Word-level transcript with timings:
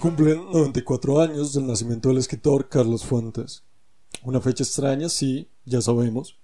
cumplen 0.00 0.50
94 0.50 1.20
años 1.20 1.52
del 1.52 1.66
nacimiento 1.66 2.08
del 2.08 2.16
escritor 2.16 2.70
Carlos 2.70 3.04
Fuentes. 3.04 3.64
Una 4.24 4.40
fecha 4.40 4.64
extraña, 4.64 5.10
sí, 5.10 5.46
ya 5.66 5.82
sabemos, 5.82 6.38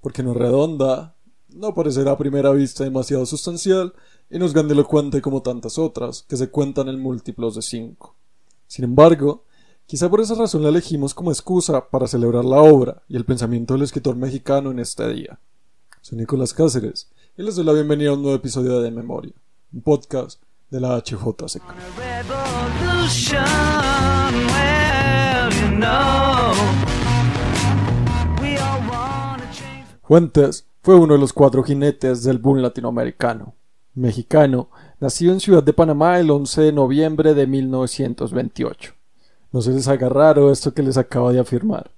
porque 0.00 0.24
no 0.24 0.34
redonda, 0.34 1.14
no 1.48 1.72
parecerá 1.72 2.10
a 2.12 2.18
primera 2.18 2.50
vista 2.50 2.82
demasiado 2.82 3.24
sustancial 3.26 3.94
y 4.28 4.40
no 4.40 4.44
es 4.44 4.52
grandilocuente 4.52 5.22
como 5.22 5.40
tantas 5.40 5.78
otras, 5.78 6.24
que 6.28 6.36
se 6.36 6.50
cuentan 6.50 6.88
en 6.88 7.00
múltiplos 7.00 7.54
de 7.54 7.62
cinco. 7.62 8.16
Sin 8.66 8.84
embargo, 8.84 9.44
quizá 9.86 10.10
por 10.10 10.20
esa 10.20 10.34
razón 10.34 10.64
la 10.64 10.70
elegimos 10.70 11.14
como 11.14 11.30
excusa 11.30 11.88
para 11.90 12.08
celebrar 12.08 12.44
la 12.44 12.60
obra 12.60 13.02
y 13.08 13.16
el 13.16 13.24
pensamiento 13.24 13.74
del 13.74 13.84
escritor 13.84 14.16
mexicano 14.16 14.72
en 14.72 14.80
este 14.80 15.08
día. 15.08 15.38
Soy 16.00 16.18
Nicolás 16.18 16.52
Cáceres 16.52 17.08
y 17.38 17.44
les 17.44 17.54
doy 17.54 17.64
la 17.64 17.72
bienvenida 17.72 18.10
a 18.10 18.14
un 18.14 18.22
nuevo 18.22 18.36
episodio 18.36 18.80
De 18.80 18.90
Memoria, 18.90 19.34
un 19.72 19.80
podcast 19.80 20.42
de 20.70 20.80
la. 20.80 21.02
Fuentes 30.02 30.66
fue 30.82 30.94
uno 30.94 31.14
de 31.14 31.20
los 31.20 31.32
cuatro 31.32 31.62
jinetes 31.62 32.22
del 32.22 32.38
boom 32.38 32.58
latinoamericano. 32.58 33.54
Mexicano, 33.94 34.68
nacido 35.00 35.32
en 35.32 35.40
Ciudad 35.40 35.62
de 35.62 35.72
Panamá 35.72 36.18
el 36.20 36.30
11 36.30 36.62
de 36.62 36.72
noviembre 36.72 37.34
de 37.34 37.46
1928. 37.46 38.94
No 39.52 39.62
se 39.62 39.72
les 39.72 39.88
haga 39.88 40.08
raro 40.08 40.52
esto 40.52 40.72
que 40.72 40.82
les 40.82 40.96
acabo 40.96 41.32
de 41.32 41.40
afirmar. 41.40 41.90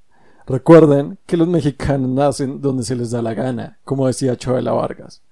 Recuerden 0.46 1.18
que 1.26 1.36
los 1.36 1.46
mexicanos 1.46 2.08
nacen 2.08 2.60
donde 2.60 2.82
se 2.82 2.96
les 2.96 3.10
da 3.10 3.20
la 3.22 3.34
gana, 3.34 3.78
como 3.84 4.06
decía 4.06 4.36
Chabela 4.36 4.72
Vargas. 4.72 5.22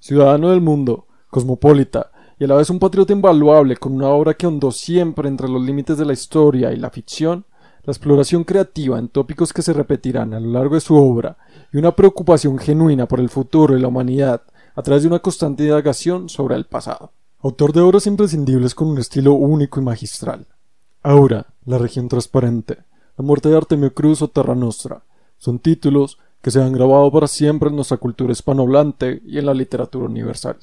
Ciudadano 0.00 0.50
del 0.50 0.62
mundo, 0.62 1.06
cosmopolita, 1.28 2.09
y 2.40 2.44
a 2.44 2.46
la 2.46 2.56
vez 2.56 2.70
un 2.70 2.78
patriota 2.78 3.12
invaluable 3.12 3.76
con 3.76 3.92
una 3.92 4.08
obra 4.08 4.32
que 4.32 4.46
hondó 4.46 4.72
siempre 4.72 5.28
entre 5.28 5.46
los 5.46 5.60
límites 5.60 5.98
de 5.98 6.06
la 6.06 6.14
historia 6.14 6.72
y 6.72 6.76
la 6.76 6.88
ficción, 6.88 7.44
la 7.84 7.92
exploración 7.92 8.44
creativa 8.44 8.98
en 8.98 9.08
tópicos 9.08 9.52
que 9.52 9.60
se 9.60 9.74
repetirán 9.74 10.32
a 10.32 10.40
lo 10.40 10.50
largo 10.50 10.74
de 10.74 10.80
su 10.80 10.96
obra 10.96 11.36
y 11.70 11.76
una 11.76 11.94
preocupación 11.94 12.56
genuina 12.56 13.06
por 13.06 13.20
el 13.20 13.28
futuro 13.28 13.76
y 13.76 13.80
la 13.80 13.88
humanidad 13.88 14.40
a 14.74 14.82
través 14.82 15.02
de 15.02 15.08
una 15.08 15.18
constante 15.18 15.64
indagación 15.64 16.30
sobre 16.30 16.56
el 16.56 16.64
pasado. 16.64 17.12
Autor 17.40 17.74
de 17.74 17.82
obras 17.82 18.06
imprescindibles 18.06 18.74
con 18.74 18.88
un 18.88 18.98
estilo 18.98 19.34
único 19.34 19.78
y 19.78 19.84
magistral. 19.84 20.46
Aura, 21.02 21.46
La 21.66 21.76
región 21.76 22.08
transparente, 22.08 22.78
La 23.18 23.24
muerte 23.24 23.50
de 23.50 23.58
Artemio 23.58 23.92
Cruz 23.92 24.22
o 24.22 24.28
Terra 24.28 24.54
Nostra 24.54 25.04
son 25.36 25.58
títulos 25.58 26.16
que 26.40 26.50
se 26.50 26.62
han 26.62 26.72
grabado 26.72 27.12
para 27.12 27.26
siempre 27.26 27.68
en 27.68 27.76
nuestra 27.76 27.98
cultura 27.98 28.32
hispanohablante 28.32 29.20
y 29.26 29.36
en 29.36 29.44
la 29.44 29.52
literatura 29.52 30.06
universal 30.06 30.56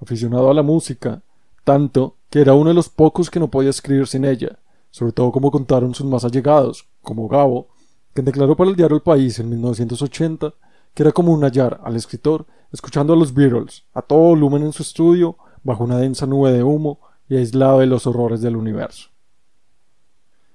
aficionado 0.00 0.50
a 0.50 0.54
la 0.54 0.62
música, 0.62 1.22
tanto 1.64 2.16
que 2.30 2.40
era 2.40 2.54
uno 2.54 2.70
de 2.70 2.74
los 2.74 2.88
pocos 2.88 3.30
que 3.30 3.40
no 3.40 3.48
podía 3.48 3.70
escribir 3.70 4.06
sin 4.06 4.24
ella, 4.24 4.58
sobre 4.90 5.12
todo 5.12 5.32
como 5.32 5.50
contaron 5.50 5.94
sus 5.94 6.06
más 6.06 6.24
allegados, 6.24 6.88
como 7.02 7.28
Gabo, 7.28 7.68
quien 8.14 8.24
declaró 8.24 8.56
para 8.56 8.70
el 8.70 8.76
diario 8.76 8.96
El 8.96 9.02
País 9.02 9.38
en 9.38 9.50
1980 9.50 10.54
que 10.94 11.02
era 11.02 11.12
como 11.12 11.32
un 11.32 11.44
hallar 11.44 11.80
al 11.84 11.94
escritor 11.96 12.46
escuchando 12.72 13.12
a 13.12 13.16
los 13.16 13.32
Beatles 13.32 13.84
a 13.94 14.02
todo 14.02 14.18
volumen 14.18 14.64
en 14.64 14.72
su 14.72 14.82
estudio 14.82 15.36
bajo 15.62 15.84
una 15.84 15.98
densa 15.98 16.26
nube 16.26 16.50
de 16.52 16.62
humo 16.62 16.98
y 17.28 17.36
aislado 17.36 17.80
de 17.80 17.86
los 17.86 18.06
horrores 18.06 18.40
del 18.40 18.56
universo. 18.56 19.10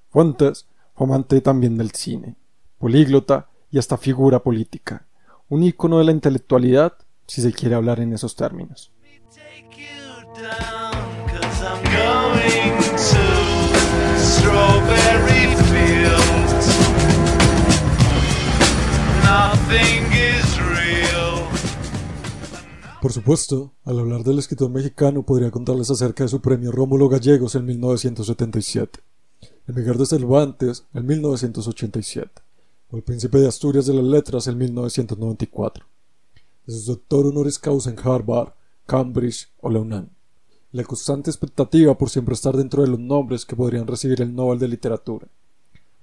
Fuentes 0.09 0.67
fue 0.95 1.07
amante 1.07 1.39
también 1.41 1.77
del 1.77 1.91
cine, 1.91 2.35
políglota 2.77 3.49
y 3.71 3.79
hasta 3.79 3.97
figura 3.97 4.39
política, 4.39 5.05
un 5.49 5.63
ícono 5.63 5.99
de 5.99 6.03
la 6.03 6.11
intelectualidad 6.11 6.93
si 7.25 7.41
se 7.41 7.53
quiere 7.53 7.75
hablar 7.75 7.99
en 7.99 8.13
esos 8.13 8.35
términos. 8.35 8.91
Por 22.99 23.11
supuesto, 23.11 23.73
al 23.85 23.99
hablar 23.99 24.23
del 24.23 24.39
escritor 24.39 24.71
mexicano 24.71 25.23
podría 25.23 25.51
contarles 25.51 25.91
acerca 25.91 26.23
de 26.23 26.29
su 26.29 26.41
premio 26.41 26.71
Rómulo 26.71 27.09
Gallegos 27.09 27.53
en 27.53 27.65
1977, 27.65 29.01
el 29.67 29.75
Miguel 29.75 29.97
de 29.97 30.05
Cervantes 30.07 30.85
en 30.95 31.05
1987, 31.05 32.31
o 32.89 32.97
el 32.97 33.03
Príncipe 33.03 33.37
de 33.37 33.49
Asturias 33.49 33.85
de 33.85 33.93
las 33.93 34.05
Letras 34.05 34.47
en 34.47 34.57
1994, 34.57 35.85
de 36.65 36.73
su 36.73 36.91
doctor 36.91 37.27
honoris 37.27 37.59
causa 37.59 37.91
en 37.91 37.99
Harvard, 37.99 38.53
Cambridge 38.87 39.49
o 39.61 39.69
la 39.69 39.79
la 40.73 40.83
constante 40.83 41.29
expectativa 41.29 41.95
por 41.95 42.09
siempre 42.09 42.33
estar 42.33 42.57
dentro 42.57 42.81
de 42.81 42.87
los 42.87 42.99
nombres 42.99 43.45
que 43.45 43.55
podrían 43.55 43.85
recibir 43.85 44.21
el 44.21 44.35
Nobel 44.35 44.57
de 44.57 44.67
Literatura, 44.67 45.27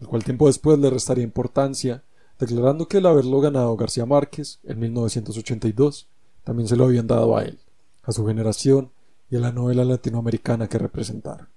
el 0.00 0.06
cual 0.06 0.22
tiempo 0.22 0.46
después 0.46 0.78
le 0.78 0.88
restaría 0.88 1.24
importancia, 1.24 2.04
declarando 2.38 2.86
que 2.86 2.98
el 2.98 3.06
haberlo 3.06 3.40
ganado 3.40 3.76
García 3.76 4.06
Márquez 4.06 4.60
en 4.62 4.78
1982 4.78 6.06
también 6.44 6.68
se 6.68 6.76
lo 6.76 6.84
habían 6.84 7.08
dado 7.08 7.36
a 7.36 7.42
él, 7.42 7.58
a 8.04 8.12
su 8.12 8.24
generación 8.24 8.92
y 9.28 9.36
a 9.36 9.40
la 9.40 9.50
novela 9.50 9.84
latinoamericana 9.84 10.68
que 10.68 10.78
representara. 10.78 11.48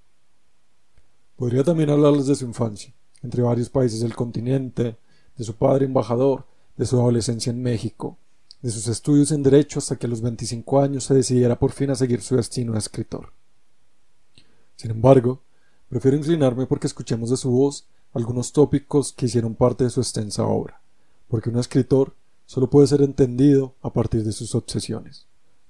Podría 1.35 1.63
también 1.63 1.91
hablarles 1.91 2.25
de 2.25 2.35
su 2.35 2.45
infancia, 2.45 2.93
entre 3.21 3.43
varios 3.43 3.69
países 3.69 4.01
del 4.01 4.15
continente, 4.15 4.97
de 5.37 5.43
su 5.43 5.53
padre 5.53 5.85
embajador, 5.85 6.45
de 6.77 6.87
su 6.87 6.99
adolescencia 6.99 7.51
en 7.51 7.61
México, 7.61 8.17
de 8.63 8.71
sus 8.71 8.87
estudios 8.87 9.31
en 9.33 9.43
Derecho 9.43 9.79
hasta 9.79 9.97
que 9.97 10.07
a 10.07 10.09
los 10.09 10.21
25 10.21 10.79
años 10.79 11.03
se 11.03 11.13
decidiera 11.13 11.59
por 11.59 11.73
fin 11.73 11.91
a 11.91 11.95
seguir 11.95 12.21
su 12.21 12.37
destino 12.37 12.71
de 12.71 12.79
escritor. 12.79 13.33
Sin 14.77 14.89
embargo, 14.89 15.41
prefiero 15.89 16.15
inclinarme 16.15 16.65
porque 16.65 16.87
escuchemos 16.87 17.29
de 17.29 17.35
su 17.35 17.51
voz 17.51 17.85
algunos 18.13 18.53
tópicos 18.53 19.11
que 19.11 19.25
hicieron 19.25 19.53
parte 19.53 19.83
de 19.83 19.89
su 19.89 19.99
extensa 19.99 20.45
obra, 20.45 20.79
porque 21.27 21.49
un 21.49 21.59
escritor 21.59 22.13
solo 22.45 22.69
puede 22.69 22.87
ser 22.87 23.01
entendido 23.01 23.75
a 23.81 23.91
partir 23.91 24.23
de 24.23 24.31
sus 24.31 24.55
obsesiones. 24.55 25.25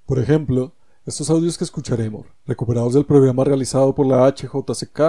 Por 0.06 0.20
ejemplo, 0.20 0.72
estos 1.04 1.30
audios 1.30 1.58
que 1.58 1.64
escucharemos, 1.64 2.26
recuperados 2.46 2.94
del 2.94 3.06
programa 3.06 3.42
realizado 3.42 3.92
por 3.92 4.06
la 4.06 4.24
HJCK 4.30 5.00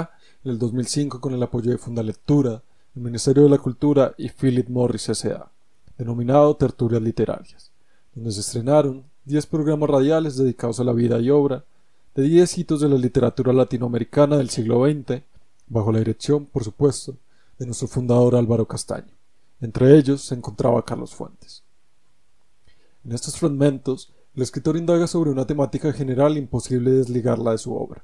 en 0.43 0.51
el 0.51 0.57
2005 0.57 1.21
con 1.21 1.33
el 1.35 1.43
apoyo 1.43 1.69
de 1.69 1.77
Fundalectura, 1.77 2.63
el 2.95 3.01
Ministerio 3.03 3.43
de 3.43 3.49
la 3.49 3.59
Cultura 3.59 4.15
y 4.17 4.29
Philip 4.29 4.69
Morris 4.69 5.07
S.A., 5.09 5.51
denominado 5.97 6.55
Tertulias 6.55 7.01
Literarias, 7.01 7.71
donde 8.15 8.31
se 8.31 8.39
estrenaron 8.39 9.03
diez 9.25 9.45
programas 9.45 9.89
radiales 9.89 10.37
dedicados 10.37 10.79
a 10.79 10.83
la 10.83 10.93
vida 10.93 11.19
y 11.19 11.29
obra 11.29 11.65
de 12.15 12.23
diez 12.23 12.57
hitos 12.57 12.79
de 12.79 12.87
la 12.87 12.95
literatura 12.95 13.51
latinoamericana 13.51 14.37
del 14.37 14.49
siglo 14.49 14.85
XX, 14.85 15.21
bajo 15.67 15.91
la 15.91 15.99
dirección, 15.99 16.45
por 16.45 16.63
supuesto, 16.63 17.17
de 17.59 17.65
nuestro 17.65 17.89
fundador 17.89 18.35
Álvaro 18.35 18.65
Castaño. 18.65 19.11
Entre 19.59 19.97
ellos 19.97 20.21
se 20.21 20.35
encontraba 20.35 20.85
Carlos 20.85 21.13
Fuentes. 21.13 21.63
En 23.03 23.11
estos 23.11 23.37
fragmentos, 23.37 24.13
el 24.33 24.43
escritor 24.43 24.77
indaga 24.77 25.07
sobre 25.07 25.29
una 25.29 25.45
temática 25.45 25.91
general 25.91 26.37
imposible 26.37 26.91
desligarla 26.91 27.51
de 27.51 27.57
su 27.57 27.75
obra, 27.75 28.03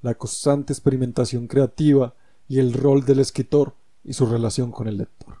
la 0.00 0.14
constante 0.14 0.72
experimentación 0.72 1.46
creativa 1.46 2.14
y 2.48 2.60
el 2.60 2.72
rol 2.72 3.04
del 3.04 3.20
escritor 3.20 3.74
y 4.04 4.14
su 4.14 4.24
relación 4.24 4.72
con 4.72 4.88
el 4.88 4.96
lector. 4.96 5.39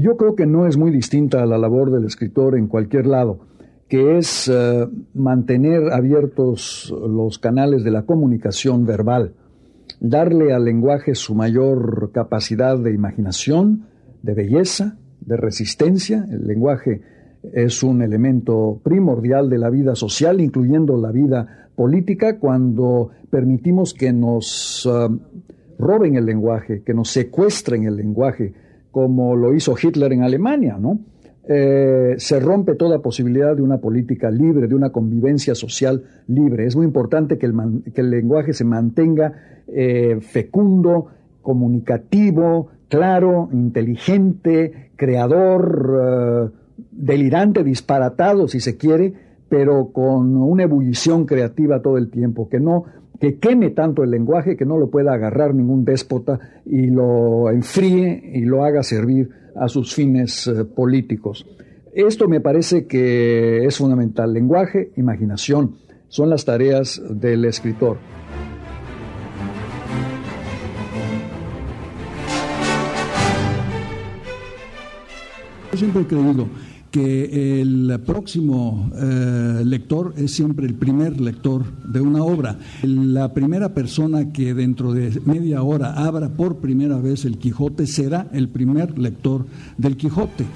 Yo 0.00 0.16
creo 0.16 0.34
que 0.34 0.46
no 0.46 0.66
es 0.66 0.78
muy 0.78 0.90
distinta 0.90 1.42
a 1.42 1.46
la 1.46 1.58
labor 1.58 1.90
del 1.90 2.06
escritor 2.06 2.56
en 2.56 2.68
cualquier 2.68 3.06
lado, 3.06 3.40
que 3.86 4.16
es 4.16 4.48
eh, 4.48 4.88
mantener 5.12 5.92
abiertos 5.92 6.94
los 7.06 7.38
canales 7.38 7.84
de 7.84 7.90
la 7.90 8.04
comunicación 8.04 8.86
verbal, 8.86 9.34
darle 10.00 10.54
al 10.54 10.64
lenguaje 10.64 11.14
su 11.14 11.34
mayor 11.34 12.12
capacidad 12.14 12.78
de 12.78 12.94
imaginación, 12.94 13.88
de 14.22 14.32
belleza, 14.32 14.96
de 15.20 15.36
resistencia. 15.36 16.26
El 16.30 16.46
lenguaje 16.46 17.02
es 17.52 17.82
un 17.82 18.00
elemento 18.00 18.80
primordial 18.82 19.50
de 19.50 19.58
la 19.58 19.68
vida 19.68 19.94
social, 19.96 20.40
incluyendo 20.40 20.96
la 20.96 21.12
vida 21.12 21.68
política, 21.76 22.38
cuando 22.38 23.10
permitimos 23.28 23.92
que 23.92 24.14
nos 24.14 24.86
uh, 24.86 25.14
roben 25.78 26.14
el 26.14 26.24
lenguaje, 26.24 26.82
que 26.86 26.94
nos 26.94 27.10
secuestren 27.10 27.84
el 27.84 27.96
lenguaje, 27.96 28.54
como 28.90 29.36
lo 29.36 29.54
hizo 29.54 29.74
Hitler 29.80 30.12
en 30.12 30.22
Alemania, 30.22 30.76
¿no? 30.78 30.98
Eh, 31.52 32.14
se 32.18 32.38
rompe 32.38 32.74
toda 32.74 33.00
posibilidad 33.00 33.56
de 33.56 33.62
una 33.62 33.78
política 33.78 34.30
libre, 34.30 34.68
de 34.68 34.74
una 34.74 34.90
convivencia 34.90 35.54
social 35.54 36.04
libre. 36.28 36.66
Es 36.66 36.76
muy 36.76 36.86
importante 36.86 37.38
que 37.38 37.46
el, 37.46 38.10
lenguaje 38.10 38.52
se 38.52 38.64
mantenga 38.64 39.32
eh, 39.66 40.18
fecundo, 40.20 41.06
comunicativo, 41.42 42.68
claro, 42.88 43.48
inteligente, 43.52 44.90
creador, 44.96 45.98
eh, 46.00 46.58
delirante, 46.92 47.64
disparatado, 47.64 48.46
si 48.46 48.60
se 48.60 48.76
quiere, 48.76 49.14
pero 49.48 49.90
con 49.92 50.36
una 50.36 50.64
ebullición 50.64 51.26
creativa 51.26 51.82
todo 51.82 51.98
el 51.98 52.10
tiempo, 52.10 52.48
que 52.48 52.60
no 52.60 52.84
que 53.20 53.38
queme 53.38 53.70
tanto 53.70 54.02
el 54.02 54.10
lenguaje 54.10 54.56
que 54.56 54.64
no 54.64 54.78
lo 54.78 54.90
pueda 54.90 55.12
agarrar 55.12 55.54
ningún 55.54 55.84
déspota 55.84 56.40
y 56.64 56.86
lo 56.86 57.50
enfríe 57.50 58.32
y 58.34 58.40
lo 58.40 58.64
haga 58.64 58.82
servir 58.82 59.28
a 59.54 59.68
sus 59.68 59.94
fines 59.94 60.46
eh, 60.46 60.64
políticos. 60.64 61.46
Esto 61.92 62.28
me 62.28 62.40
parece 62.40 62.86
que 62.86 63.66
es 63.66 63.76
fundamental. 63.76 64.32
Lenguaje, 64.32 64.92
imaginación, 64.96 65.76
son 66.08 66.30
las 66.30 66.44
tareas 66.46 67.02
del 67.10 67.44
escritor. 67.44 67.98
Yo 75.72 75.78
siempre 75.78 76.02
he 76.02 76.06
creído 76.06 76.48
que 76.90 77.60
el 77.60 78.00
próximo 78.04 78.90
eh, 78.96 79.62
lector 79.64 80.14
es 80.16 80.32
siempre 80.32 80.66
el 80.66 80.74
primer 80.74 81.20
lector 81.20 81.64
de 81.84 82.00
una 82.00 82.22
obra. 82.22 82.58
La 82.82 83.32
primera 83.32 83.74
persona 83.74 84.32
que 84.32 84.54
dentro 84.54 84.92
de 84.92 85.20
media 85.24 85.62
hora 85.62 85.94
abra 85.94 86.28
por 86.28 86.56
primera 86.56 86.98
vez 86.98 87.24
el 87.24 87.38
Quijote 87.38 87.86
será 87.86 88.28
el 88.32 88.48
primer 88.48 88.98
lector 88.98 89.46
del 89.78 89.96
Quijote. 89.96 90.46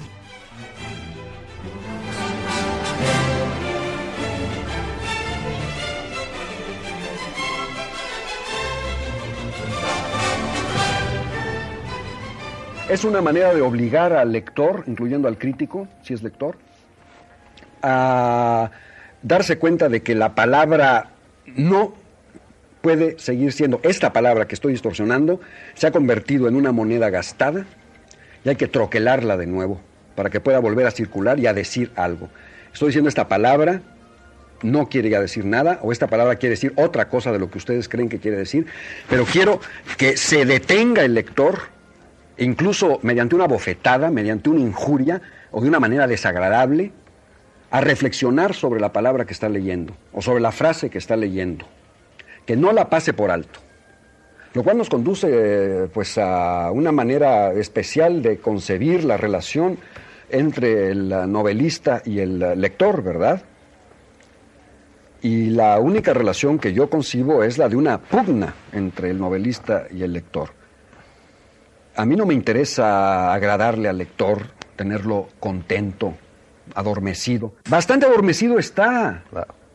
Es 12.87 13.03
una 13.03 13.19
manera 13.19 13.51
de 13.51 13.61
obligar 13.61 14.13
al 14.13 14.31
lector, 14.31 14.83
incluyendo 14.85 15.27
al 15.27 15.39
crítico, 15.39 15.87
si 16.03 16.13
es 16.13 16.21
lector, 16.21 16.55
a 17.81 18.69
darse 19.23 19.57
cuenta 19.57 19.89
de 19.89 20.03
que 20.03 20.13
la 20.13 20.35
palabra 20.35 21.09
no 21.47 21.95
puede 22.81 23.17
seguir 23.17 23.53
siendo, 23.53 23.79
esta 23.81 24.13
palabra 24.13 24.47
que 24.47 24.53
estoy 24.53 24.73
distorsionando, 24.73 25.41
se 25.73 25.87
ha 25.87 25.91
convertido 25.91 26.47
en 26.47 26.55
una 26.55 26.71
moneda 26.71 27.09
gastada 27.09 27.65
y 28.43 28.49
hay 28.49 28.55
que 28.55 28.67
troquelarla 28.67 29.35
de 29.35 29.47
nuevo 29.47 29.81
para 30.13 30.29
que 30.29 30.39
pueda 30.39 30.59
volver 30.59 30.85
a 30.85 30.91
circular 30.91 31.39
y 31.39 31.47
a 31.47 31.55
decir 31.55 31.91
algo. 31.95 32.29
Estoy 32.71 32.89
diciendo 32.89 33.09
esta 33.09 33.27
palabra, 33.27 33.81
no 34.61 34.89
quiere 34.89 35.09
ya 35.09 35.19
decir 35.19 35.43
nada, 35.43 35.79
o 35.81 35.91
esta 35.91 36.05
palabra 36.05 36.35
quiere 36.35 36.51
decir 36.51 36.71
otra 36.75 37.09
cosa 37.09 37.31
de 37.31 37.39
lo 37.39 37.49
que 37.49 37.57
ustedes 37.57 37.89
creen 37.89 38.09
que 38.09 38.19
quiere 38.19 38.37
decir, 38.37 38.67
pero 39.09 39.25
quiero 39.25 39.59
que 39.97 40.17
se 40.17 40.45
detenga 40.45 41.03
el 41.03 41.15
lector 41.15 41.74
incluso 42.37 42.99
mediante 43.01 43.35
una 43.35 43.47
bofetada, 43.47 44.09
mediante 44.11 44.49
una 44.49 44.61
injuria 44.61 45.21
o 45.51 45.61
de 45.61 45.67
una 45.67 45.79
manera 45.79 46.07
desagradable, 46.07 46.91
a 47.71 47.81
reflexionar 47.81 48.53
sobre 48.53 48.79
la 48.79 48.93
palabra 48.93 49.25
que 49.25 49.33
está 49.33 49.49
leyendo 49.49 49.95
o 50.13 50.21
sobre 50.21 50.39
la 50.39 50.51
frase 50.51 50.89
que 50.89 50.97
está 50.97 51.15
leyendo, 51.15 51.65
que 52.45 52.55
no 52.55 52.71
la 52.71 52.89
pase 52.89 53.13
por 53.13 53.31
alto. 53.31 53.59
Lo 54.53 54.63
cual 54.63 54.77
nos 54.77 54.89
conduce 54.89 55.89
pues 55.93 56.17
a 56.17 56.71
una 56.71 56.93
manera 56.93 57.51
especial 57.53 58.21
de 58.21 58.37
concebir 58.37 59.03
la 59.03 59.17
relación 59.17 59.77
entre 60.29 60.91
el 60.91 61.09
novelista 61.09 62.01
y 62.05 62.19
el 62.19 62.39
lector, 62.39 63.03
¿verdad? 63.03 63.43
Y 65.21 65.49
la 65.49 65.79
única 65.79 66.13
relación 66.13 66.59
que 66.59 66.71
yo 66.71 66.89
concibo 66.89 67.43
es 67.43 67.57
la 67.57 67.67
de 67.67 67.75
una 67.75 67.97
pugna 67.97 68.53
entre 68.71 69.09
el 69.09 69.19
novelista 69.19 69.87
y 69.91 70.03
el 70.03 70.13
lector 70.13 70.51
a 71.95 72.05
mí 72.05 72.15
no 72.15 72.25
me 72.25 72.33
interesa 72.33 73.33
agradarle 73.33 73.89
al 73.89 73.97
lector, 73.97 74.47
tenerlo 74.75 75.27
contento, 75.39 76.13
adormecido. 76.73 77.53
Bastante 77.69 78.05
adormecido 78.05 78.59
está. 78.59 79.23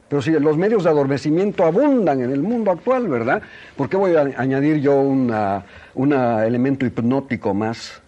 Pero 0.08 0.22
si 0.22 0.32
los 0.32 0.56
medios 0.56 0.84
de 0.84 0.90
adormecimiento 0.90 1.64
abundan 1.64 2.20
en 2.20 2.30
el 2.32 2.42
mundo 2.42 2.72
actual, 2.72 3.06
¿verdad? 3.08 3.42
¿Por 3.76 3.88
qué 3.88 3.96
voy 3.96 4.16
a 4.16 4.22
añadir 4.36 4.80
yo 4.80 5.00
un 5.00 6.12
elemento 6.12 6.84
hipnótico 6.84 7.54
más? 7.54 8.02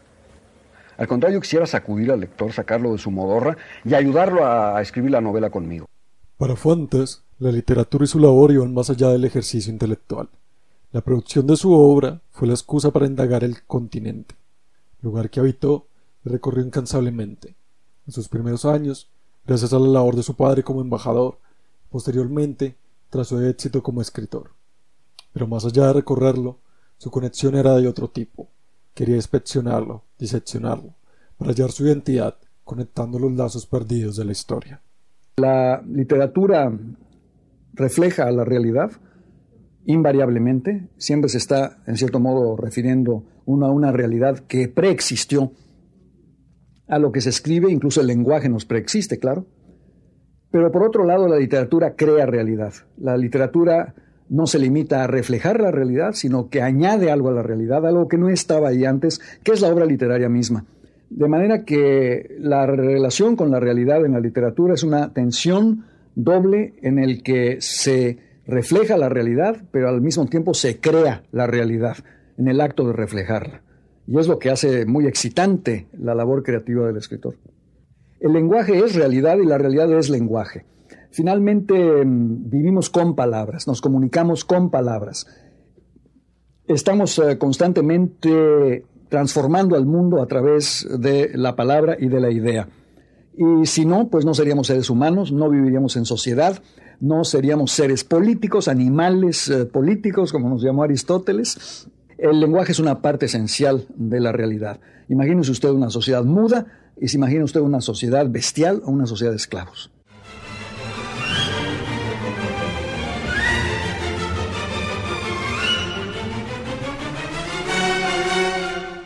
Al 0.98 1.06
contrario, 1.08 1.40
quisiera 1.40 1.66
sacudir 1.66 2.10
al 2.12 2.20
lector, 2.20 2.52
sacarlo 2.52 2.92
de 2.92 2.98
su 2.98 3.10
modorra 3.10 3.56
y 3.84 3.94
ayudarlo 3.94 4.44
a, 4.44 4.76
a 4.76 4.82
escribir 4.82 5.10
la 5.10 5.20
novela 5.20 5.50
conmigo. 5.50 5.86
Para 6.36 6.54
Fuentes, 6.56 7.24
la 7.38 7.50
literatura 7.50 8.04
y 8.04 8.08
su 8.08 8.18
labor 8.18 8.52
iban 8.52 8.74
más 8.74 8.90
allá 8.90 9.08
del 9.08 9.24
ejercicio 9.24 9.72
intelectual. 9.72 10.28
La 10.92 11.00
producción 11.00 11.46
de 11.46 11.56
su 11.56 11.72
obra 11.72 12.20
fue 12.32 12.46
la 12.46 12.52
excusa 12.52 12.90
para 12.90 13.06
indagar 13.06 13.44
el 13.44 13.62
continente, 13.64 14.34
lugar 15.00 15.30
que 15.30 15.40
habitó 15.40 15.86
y 16.22 16.28
recorrió 16.28 16.62
incansablemente. 16.62 17.56
En 18.06 18.12
sus 18.12 18.28
primeros 18.28 18.66
años, 18.66 19.10
gracias 19.46 19.72
a 19.72 19.78
la 19.78 19.88
labor 19.88 20.16
de 20.16 20.22
su 20.22 20.36
padre 20.36 20.62
como 20.62 20.82
embajador, 20.82 21.38
posteriormente 21.88 22.76
tras 23.08 23.28
su 23.28 23.40
éxito 23.40 23.82
como 23.82 24.02
escritor. 24.02 24.50
Pero 25.32 25.46
más 25.46 25.64
allá 25.64 25.86
de 25.86 25.92
recorrerlo, 25.94 26.58
su 26.98 27.10
conexión 27.10 27.54
era 27.54 27.74
de 27.74 27.88
otro 27.88 28.08
tipo. 28.08 28.48
Quería 28.92 29.16
inspeccionarlo, 29.16 30.02
diseccionarlo, 30.18 30.94
para 31.38 31.52
hallar 31.52 31.72
su 31.72 31.86
identidad, 31.86 32.36
conectando 32.64 33.18
los 33.18 33.32
lazos 33.32 33.64
perdidos 33.64 34.16
de 34.16 34.26
la 34.26 34.32
historia. 34.32 34.82
La 35.38 35.82
literatura 35.86 36.70
refleja 37.72 38.30
la 38.30 38.44
realidad 38.44 38.90
invariablemente, 39.84 40.88
siempre 40.96 41.28
se 41.28 41.38
está, 41.38 41.82
en 41.86 41.96
cierto 41.96 42.20
modo, 42.20 42.56
refiriendo 42.56 43.24
uno 43.44 43.66
a 43.66 43.70
una 43.70 43.92
realidad 43.92 44.38
que 44.40 44.68
preexistió 44.68 45.52
a 46.88 46.98
lo 46.98 47.10
que 47.10 47.20
se 47.20 47.30
escribe, 47.30 47.70
incluso 47.70 48.00
el 48.00 48.06
lenguaje 48.06 48.48
nos 48.48 48.64
preexiste, 48.64 49.18
claro. 49.18 49.46
Pero 50.50 50.70
por 50.70 50.84
otro 50.84 51.04
lado, 51.04 51.26
la 51.26 51.38
literatura 51.38 51.94
crea 51.96 52.26
realidad. 52.26 52.74
La 52.98 53.16
literatura 53.16 53.94
no 54.28 54.46
se 54.46 54.58
limita 54.58 55.02
a 55.02 55.06
reflejar 55.06 55.60
la 55.60 55.70
realidad, 55.70 56.12
sino 56.12 56.48
que 56.48 56.62
añade 56.62 57.10
algo 57.10 57.28
a 57.28 57.32
la 57.32 57.42
realidad, 57.42 57.86
algo 57.86 58.08
que 58.08 58.18
no 58.18 58.28
estaba 58.28 58.68
ahí 58.68 58.84
antes, 58.84 59.20
que 59.42 59.52
es 59.52 59.60
la 59.60 59.68
obra 59.68 59.86
literaria 59.86 60.28
misma. 60.28 60.64
De 61.10 61.28
manera 61.28 61.64
que 61.64 62.36
la 62.38 62.66
relación 62.66 63.36
con 63.36 63.50
la 63.50 63.60
realidad 63.60 64.04
en 64.04 64.12
la 64.12 64.20
literatura 64.20 64.74
es 64.74 64.82
una 64.82 65.12
tensión 65.12 65.84
doble 66.14 66.74
en 66.82 66.98
el 66.98 67.22
que 67.22 67.58
se 67.60 68.18
refleja 68.46 68.96
la 68.96 69.08
realidad, 69.08 69.62
pero 69.70 69.88
al 69.88 70.00
mismo 70.00 70.26
tiempo 70.26 70.54
se 70.54 70.80
crea 70.80 71.24
la 71.32 71.46
realidad 71.46 71.96
en 72.36 72.48
el 72.48 72.60
acto 72.60 72.86
de 72.86 72.92
reflejarla. 72.92 73.62
Y 74.06 74.18
es 74.18 74.26
lo 74.26 74.38
que 74.38 74.50
hace 74.50 74.84
muy 74.86 75.06
excitante 75.06 75.88
la 75.98 76.14
labor 76.14 76.42
creativa 76.42 76.86
del 76.86 76.96
escritor. 76.96 77.36
El 78.20 78.32
lenguaje 78.32 78.78
es 78.78 78.94
realidad 78.94 79.38
y 79.38 79.46
la 79.46 79.58
realidad 79.58 79.92
es 79.92 80.10
lenguaje. 80.10 80.64
Finalmente 81.10 81.74
mm, 81.74 82.48
vivimos 82.48 82.90
con 82.90 83.14
palabras, 83.14 83.66
nos 83.66 83.80
comunicamos 83.80 84.44
con 84.44 84.70
palabras. 84.70 85.26
Estamos 86.66 87.18
eh, 87.18 87.38
constantemente 87.38 88.86
transformando 89.08 89.76
al 89.76 89.84
mundo 89.84 90.22
a 90.22 90.26
través 90.26 90.88
de 90.98 91.30
la 91.34 91.54
palabra 91.54 91.96
y 91.98 92.08
de 92.08 92.20
la 92.20 92.30
idea. 92.30 92.68
Y 93.36 93.66
si 93.66 93.84
no, 93.84 94.08
pues 94.08 94.24
no 94.24 94.34
seríamos 94.34 94.68
seres 94.68 94.88
humanos, 94.88 95.32
no 95.32 95.50
viviríamos 95.50 95.96
en 95.96 96.04
sociedad, 96.04 96.62
no 97.02 97.24
seríamos 97.24 97.72
seres 97.72 98.04
políticos, 98.04 98.68
animales 98.68 99.48
eh, 99.48 99.64
políticos, 99.64 100.30
como 100.30 100.48
nos 100.48 100.62
llamó 100.62 100.84
Aristóteles. 100.84 101.88
El 102.16 102.38
lenguaje 102.38 102.70
es 102.70 102.78
una 102.78 103.02
parte 103.02 103.26
esencial 103.26 103.86
de 103.96 104.20
la 104.20 104.30
realidad. 104.30 104.78
Imagínese 105.08 105.50
usted 105.50 105.70
una 105.70 105.90
sociedad 105.90 106.22
muda 106.22 106.64
y 107.00 107.08
se 107.08 107.16
imagina 107.16 107.42
usted 107.42 107.60
una 107.60 107.80
sociedad 107.80 108.30
bestial 108.30 108.82
o 108.84 108.92
una 108.92 109.06
sociedad 109.06 109.32
de 109.32 109.36
esclavos. 109.36 109.90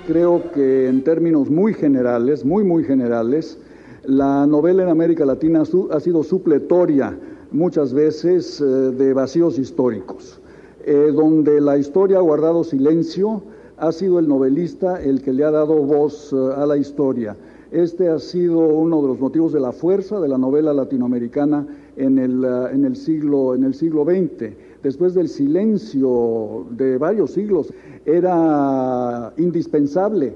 Creo 0.07 0.53
que 0.53 0.89
en 0.89 1.03
términos 1.03 1.49
muy 1.49 1.73
generales, 1.73 2.45
muy, 2.45 2.63
muy 2.63 2.85
generales, 2.85 3.59
la 4.05 4.47
novela 4.47 4.83
en 4.83 4.91
América 4.91 5.25
Latina 5.25 5.63
ha 5.63 6.01
sido 6.01 6.23
supletoria 6.23 7.19
muchas 7.57 7.95
veces 7.95 8.61
eh, 8.61 8.65
de 8.65 9.15
vacíos 9.15 9.59
históricos, 9.59 10.41
eh, 10.85 11.11
donde 11.13 11.61
la 11.61 11.79
historia 11.79 12.19
ha 12.19 12.21
guardado 12.21 12.63
silencio, 12.63 13.43
ha 13.79 13.93
sido 13.93 14.19
el 14.19 14.29
novelista 14.29 15.03
el 15.03 15.23
que 15.23 15.33
le 15.33 15.45
ha 15.45 15.51
dado 15.51 15.75
voz 15.77 16.33
eh, 16.33 16.37
a 16.57 16.67
la 16.67 16.77
historia. 16.77 17.37
Este 17.73 18.09
ha 18.09 18.19
sido 18.19 18.61
uno 18.61 19.03
de 19.03 19.09
los 19.09 19.19
motivos 19.19 19.53
de 19.53 19.61
la 19.61 19.73
fuerza 19.73 20.21
de 20.21 20.29
la 20.29 20.39
novela 20.39 20.73
latinoamericana 20.73 21.67
en 21.97 22.19
el, 22.19 22.45
en 22.45 22.85
el, 22.85 22.95
siglo, 22.95 23.55
en 23.55 23.65
el 23.65 23.75
siglo 23.75 24.05
XX. 24.05 24.53
Después 24.83 25.15
del 25.15 25.29
silencio 25.29 26.67
de 26.71 26.97
varios 26.97 27.33
siglos, 27.33 27.73
era 28.05 29.33
indispensable 29.37 30.35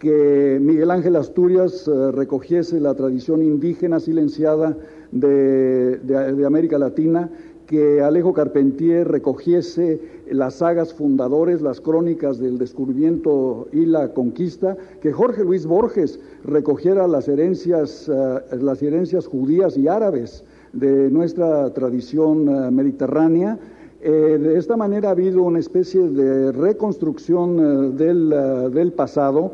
que 0.00 0.58
Miguel 0.60 0.90
Ángel 0.90 1.14
Asturias 1.14 1.88
recogiese 2.12 2.80
la 2.80 2.94
tradición 2.94 3.42
indígena 3.42 4.00
silenciada 4.00 4.76
de, 5.12 6.44
América 6.46 6.78
Latina, 6.78 7.30
que 7.66 8.00
Alejo 8.00 8.32
Carpentier 8.32 9.08
recogiese 9.08 10.00
las 10.30 10.56
sagas 10.56 10.92
fundadores, 10.92 11.62
las 11.62 11.80
crónicas 11.80 12.38
del 12.38 12.58
descubrimiento 12.58 13.68
y 13.72 13.86
la 13.86 14.12
conquista, 14.12 14.76
que 15.00 15.12
Jorge 15.12 15.44
Luis 15.44 15.66
Borges 15.66 16.18
recogiera 16.44 17.06
las 17.06 17.28
herencias, 17.28 18.08
eh, 18.08 18.40
las 18.60 18.82
herencias 18.82 19.26
judías 19.26 19.76
y 19.76 19.88
árabes 19.88 20.44
de 20.72 21.10
nuestra 21.10 21.72
tradición 21.72 22.48
eh, 22.48 22.70
mediterránea. 22.70 23.58
Eh, 24.00 24.38
de 24.40 24.58
esta 24.58 24.76
manera 24.76 25.08
ha 25.08 25.12
habido 25.12 25.42
una 25.42 25.60
especie 25.60 26.08
de 26.08 26.50
reconstrucción 26.52 27.96
del, 27.96 28.34
del, 28.72 28.92
pasado, 28.92 29.52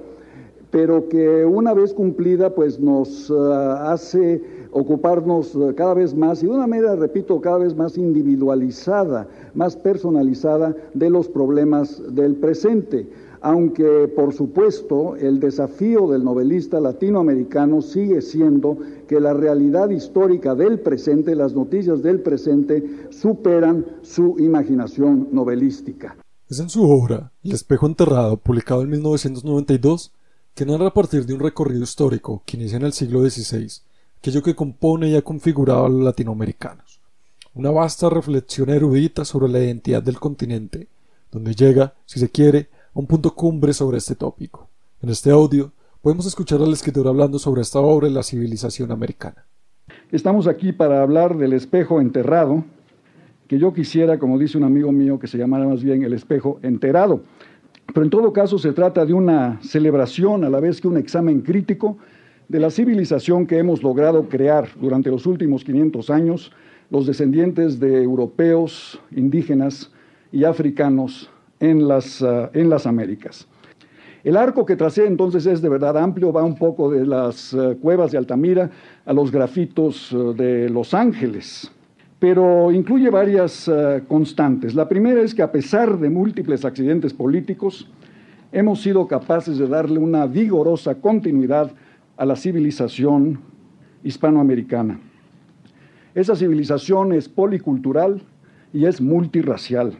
pero 0.71 1.09
que 1.09 1.45
una 1.45 1.75
vez 1.75 1.93
cumplida 1.93 2.55
pues 2.55 2.81
nos 2.81 3.31
hace 3.31 4.43
ocuparnos 4.73 5.55
eh, 5.55 5.75
cada 5.75 5.95
vez 5.95 6.15
más 6.15 6.43
y 6.43 6.47
de 6.47 6.53
una 6.53 6.67
manera, 6.67 6.97
repito, 6.97 7.41
cada 7.41 7.59
vez 7.59 7.75
más 7.77 7.97
individualizada, 7.99 9.29
más 9.55 9.77
personalizada 9.77 10.75
de 10.95 11.11
los 11.11 11.29
problemas 11.29 12.03
del 12.15 12.37
presente. 12.37 13.09
aunque 13.41 14.09
por 14.17 14.35
supuesto 14.35 15.15
el 15.15 15.39
desafío 15.39 16.09
del 16.09 16.25
novelista 16.25 16.81
latinoamericano 16.81 17.83
sigue 17.83 18.21
siendo 18.21 18.79
que 19.07 19.21
la 19.21 19.33
realidad 19.33 19.91
histórica 19.91 20.57
del 20.57 20.81
presente, 20.81 21.37
las 21.37 21.55
noticias 21.55 22.03
del 22.03 22.21
presente, 22.21 23.07
superan 23.11 23.87
su 24.03 24.35
imaginación 24.41 25.29
novelística. 25.31 26.17
Es 26.49 26.61
en 26.61 26.69
su 26.69 26.83
obra 26.83 27.31
El 27.45 27.53
espejo 27.53 27.87
enterrado, 27.87 28.39
publicado 28.39 28.83
en 28.83 28.91
1992, 28.91 30.13
que 30.55 30.67
narra 30.67 30.89
a 30.89 30.95
partir 30.95 31.27
de 31.27 31.35
un 31.35 31.41
recorrido 31.41 31.85
histórico 31.85 32.43
que 32.45 32.57
inicia 32.57 32.79
en 32.79 32.85
el 32.85 32.93
siglo 32.93 33.21
XVI, 33.21 33.83
aquello 34.19 34.43
que 34.43 34.55
compone 34.55 35.09
y 35.09 35.17
ha 35.17 35.23
configurado 35.23 35.87
a 35.87 35.89
los 35.89 36.03
latinoamericanos. 36.03 37.01
Una 37.55 37.71
vasta 37.71 38.11
reflexión 38.11 38.69
erudita 38.69 39.25
sobre 39.25 39.49
la 39.49 39.61
identidad 39.61 40.03
del 40.03 40.19
continente, 40.19 40.89
donde 41.31 41.55
llega, 41.55 41.95
si 42.05 42.19
se 42.19 42.29
quiere, 42.29 42.69
a 42.95 42.99
un 42.99 43.07
punto 43.07 43.35
cumbre 43.35 43.73
sobre 43.73 43.99
este 43.99 44.17
tópico. 44.17 44.69
En 45.03 45.11
este 45.11 45.31
audio 45.31 45.73
podemos 46.03 46.27
escuchar 46.27 46.61
al 46.61 46.73
escritor 46.73 47.07
hablando 47.07 47.39
sobre 47.39 47.63
esta 47.63 47.79
obra 47.79 48.09
y 48.09 48.13
la 48.13 48.23
civilización 48.23 48.91
americana. 48.91 49.45
Estamos 50.11 50.47
aquí 50.47 50.73
para 50.73 51.03
hablar 51.03 51.37
del 51.37 51.53
espejo 51.53 52.01
enterrado, 52.01 52.65
que 53.47 53.59
yo 53.59 53.73
quisiera, 53.73 54.19
como 54.19 54.39
dice 54.39 54.59
un 54.59 54.65
amigo 54.65 54.91
mío, 54.91 55.19
que 55.19 55.27
se 55.27 55.39
llamara 55.39 55.67
más 55.67 55.83
bien 55.83 56.03
el 56.03 56.13
espejo 56.13 56.59
enterado. 56.63 57.23
Pero 57.87 58.05
en 58.05 58.11
todo 58.11 58.33
caso 58.33 58.59
se 58.59 58.73
trata 58.73 59.07
de 59.07 59.15
una 59.15 59.61
celebración 59.63 60.45
a 60.45 60.51
la 60.51 60.61
vez 60.61 60.81
que 60.81 60.89
un 60.89 60.97
examen 60.97 61.41
crítico 61.41 61.99
de 62.49 62.59
la 62.59 62.71
civilización 62.71 63.47
que 63.47 63.59
hemos 63.59 63.83
logrado 63.83 64.29
crear 64.29 64.69
durante 64.81 65.11
los 65.11 65.27
últimos 65.27 65.65
500 65.65 66.11
años 66.11 66.53
los 66.91 67.07
descendientes 67.07 67.79
de 67.79 68.03
europeos, 68.03 68.99
indígenas 69.15 69.93
y 70.33 70.45
africanos 70.45 71.31
en 71.61 71.87
las, 71.87 72.23
ah, 72.23 72.51
en 72.55 72.71
las 72.71 72.87
Américas. 72.87 73.47
El 74.25 74.37
arco 74.37 74.65
que 74.65 74.77
tracé 74.77 75.07
entonces 75.07 75.47
es 75.47 75.61
de 75.61 75.69
verdad 75.69 75.97
amplio, 75.99 76.33
va 76.33 76.43
un 76.43 76.57
poco 76.57 76.91
de 76.91 77.07
las 77.07 77.53
ah, 77.53 77.75
cuevas 77.81 78.13
de 78.13 78.19
Altamira 78.19 78.71
a 79.05 79.13
los 79.13 79.31
grafitos 79.31 80.11
ah, 80.13 80.33
de 80.35 80.71
Los 80.71 80.95
Ángeles, 80.95 81.71
pero 82.19 82.73
incluye 82.73 83.11
varias 83.11 83.71
constantes. 84.09 84.75
La 84.75 84.89
primera 84.89 85.21
es 85.21 85.33
que 85.33 85.43
a 85.43 85.53
pesar 85.53 85.99
de 86.01 86.11
múltiples 86.11 86.65
accidentes 86.65 87.15
políticos, 87.15 87.89
hemos 88.51 88.83
sido 88.83 89.07
capaces 89.07 89.57
de 89.57 89.69
darle 89.69 90.01
una 90.01 90.27
vigorosa 90.27 90.97
continuidad 90.97 91.71
a 92.19 92.27
la 92.27 92.37
civilización 92.37 93.41
hispanoamericana. 94.03 95.01
Esa 96.15 96.35
civilización 96.35 97.13
es 97.13 97.29
policultural 97.29 98.21
y 98.73 98.87
es 98.87 99.01
multirracial. 99.01 99.97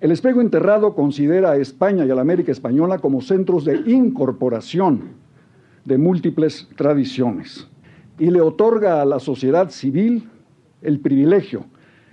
El 0.00 0.10
espejo 0.10 0.42
enterrado 0.42 0.94
considera 0.94 1.52
a 1.52 1.56
España 1.56 2.04
y 2.04 2.10
a 2.10 2.14
la 2.14 2.20
América 2.20 2.52
española 2.52 2.98
como 2.98 3.22
centros 3.22 3.64
de 3.64 3.76
incorporación 3.90 5.14
de 5.86 5.96
múltiples 5.96 6.68
tradiciones 6.76 7.66
y 8.18 8.30
le 8.30 8.42
otorga 8.42 9.00
a 9.00 9.06
la 9.06 9.18
sociedad 9.18 9.70
civil 9.70 10.28
el 10.82 11.00
privilegio 11.00 11.64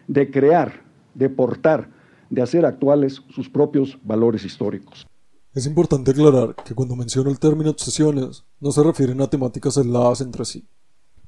de 0.07 0.31
crear, 0.31 0.81
de 1.15 1.29
portar, 1.29 1.89
de 2.29 2.41
hacer 2.41 2.65
actuales 2.65 3.21
sus 3.29 3.49
propios 3.49 3.99
valores 4.03 4.45
históricos. 4.45 5.05
Es 5.53 5.65
importante 5.65 6.11
aclarar 6.11 6.55
que 6.55 6.73
cuando 6.73 6.95
menciono 6.95 7.29
el 7.29 7.37
término 7.37 7.71
obsesiones 7.71 8.45
no 8.61 8.71
se 8.71 8.81
refieren 8.83 9.19
a 9.19 9.29
temáticas 9.29 9.77
aisladas 9.77 10.21
entre 10.21 10.45
sí, 10.45 10.65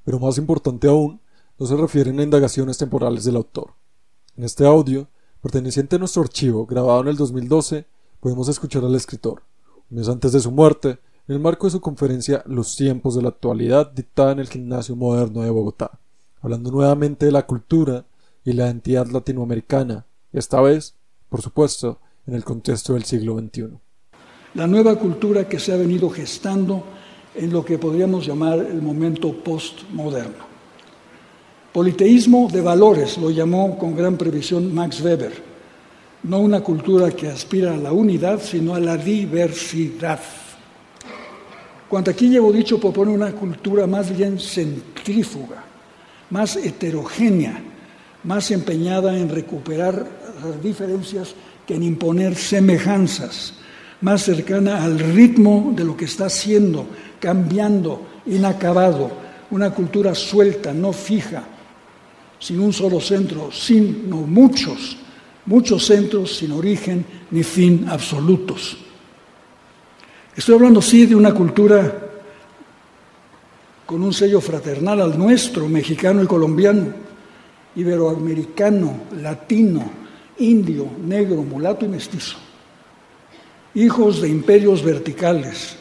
pero 0.05 0.17
más 0.17 0.37
importante 0.37 0.87
aún, 0.87 1.19
no 1.59 1.65
se 1.65 1.75
refieren 1.75 2.17
a 2.19 2.23
indagaciones 2.23 2.77
temporales 2.77 3.25
del 3.25 3.35
autor. 3.35 3.73
En 4.37 4.45
este 4.45 4.65
audio 4.65 5.09
perteneciente 5.41 5.97
a 5.97 5.99
nuestro 5.99 6.21
archivo, 6.21 6.65
grabado 6.65 7.01
en 7.01 7.09
el 7.09 7.17
2012, 7.17 7.85
podemos 8.21 8.47
escuchar 8.47 8.85
al 8.85 8.95
escritor, 8.95 9.43
un 9.91 9.97
mes 9.97 10.07
antes 10.07 10.31
de 10.31 10.39
su 10.39 10.51
muerte, 10.51 10.99
en 11.27 11.35
el 11.35 11.41
marco 11.41 11.67
de 11.67 11.71
su 11.71 11.81
conferencia 11.81 12.43
Los 12.45 12.77
tiempos 12.77 13.15
de 13.15 13.23
la 13.23 13.29
actualidad 13.29 13.91
dictada 13.91 14.31
en 14.31 14.39
el 14.39 14.47
Gimnasio 14.47 14.95
Moderno 14.95 15.41
de 15.41 15.49
Bogotá, 15.49 15.99
hablando 16.41 16.71
nuevamente 16.71 17.25
de 17.25 17.33
la 17.33 17.45
cultura 17.45 18.05
y 18.45 18.53
la 18.53 18.67
identidad 18.67 19.07
latinoamericana, 19.07 20.05
esta 20.31 20.61
vez, 20.61 20.95
por 21.27 21.41
supuesto, 21.41 21.99
en 22.25 22.35
el 22.35 22.45
contexto 22.45 22.93
del 22.93 23.03
siglo 23.03 23.37
XXI. 23.37 23.83
La 24.55 24.67
nueva 24.67 24.95
cultura 24.97 25.47
que 25.47 25.59
se 25.59 25.73
ha 25.73 25.77
venido 25.77 26.09
gestando 26.09 26.83
en 27.35 27.51
lo 27.51 27.65
que 27.65 27.79
podríamos 27.79 28.25
llamar 28.25 28.59
el 28.59 28.81
momento 28.81 29.33
postmoderno. 29.33 30.53
Politeísmo 31.71 32.47
de 32.51 32.61
valores 32.61 33.17
lo 33.17 33.31
llamó 33.31 33.77
con 33.79 33.95
gran 33.95 34.15
previsión 34.15 34.73
Max 34.73 35.01
Weber, 35.01 35.33
no 36.21 36.39
una 36.39 36.61
cultura 36.61 37.09
que 37.11 37.27
aspira 37.27 37.73
a 37.73 37.77
la 37.77 37.91
unidad, 37.91 38.39
sino 38.41 38.75
a 38.75 38.79
la 38.79 38.95
diversidad. 38.95 40.19
Cuanto 41.89 42.11
aquí 42.11 42.29
llevo 42.29 42.51
dicho, 42.51 42.79
propone 42.79 43.11
una 43.11 43.31
cultura 43.31 43.87
más 43.87 44.15
bien 44.15 44.39
centrífuga, 44.39 45.63
más 46.29 46.55
heterogénea, 46.55 47.59
más 48.23 48.51
empeñada 48.51 49.17
en 49.17 49.29
recuperar 49.29 50.07
las 50.43 50.61
diferencias 50.61 51.33
que 51.65 51.75
en 51.75 51.83
imponer 51.83 52.35
semejanzas, 52.35 53.53
más 54.03 54.23
cercana 54.23 54.83
al 54.83 54.99
ritmo 54.99 55.73
de 55.75 55.85
lo 55.85 55.95
que 55.95 56.05
está 56.05 56.29
siendo, 56.29 56.85
cambiando, 57.19 58.05
inacabado, 58.25 59.09
una 59.49 59.71
cultura 59.71 60.13
suelta, 60.13 60.73
no 60.73 60.91
fija, 60.91 61.43
sin 62.37 62.59
un 62.59 62.73
solo 62.73 62.99
centro, 62.99 63.49
sino 63.51 64.17
muchos, 64.17 64.97
muchos 65.45 65.85
centros 65.85 66.35
sin 66.35 66.51
origen 66.51 67.05
ni 67.31 67.43
fin 67.43 67.85
absolutos. 67.89 68.77
Estoy 70.35 70.55
hablando, 70.55 70.81
sí, 70.81 71.05
de 71.05 71.15
una 71.15 71.33
cultura 71.33 71.99
con 73.85 74.03
un 74.03 74.11
sello 74.11 74.41
fraternal 74.41 74.99
al 74.99 75.17
nuestro, 75.17 75.69
mexicano 75.69 76.21
y 76.21 76.27
colombiano, 76.27 76.87
iberoamericano, 77.75 79.03
latino, 79.21 79.83
indio, 80.39 80.87
negro, 81.05 81.41
mulato 81.43 81.85
y 81.85 81.89
mestizo. 81.89 82.35
Hijos 83.75 84.21
de 84.21 84.29
imperios 84.29 84.83
verticales, 84.83 85.75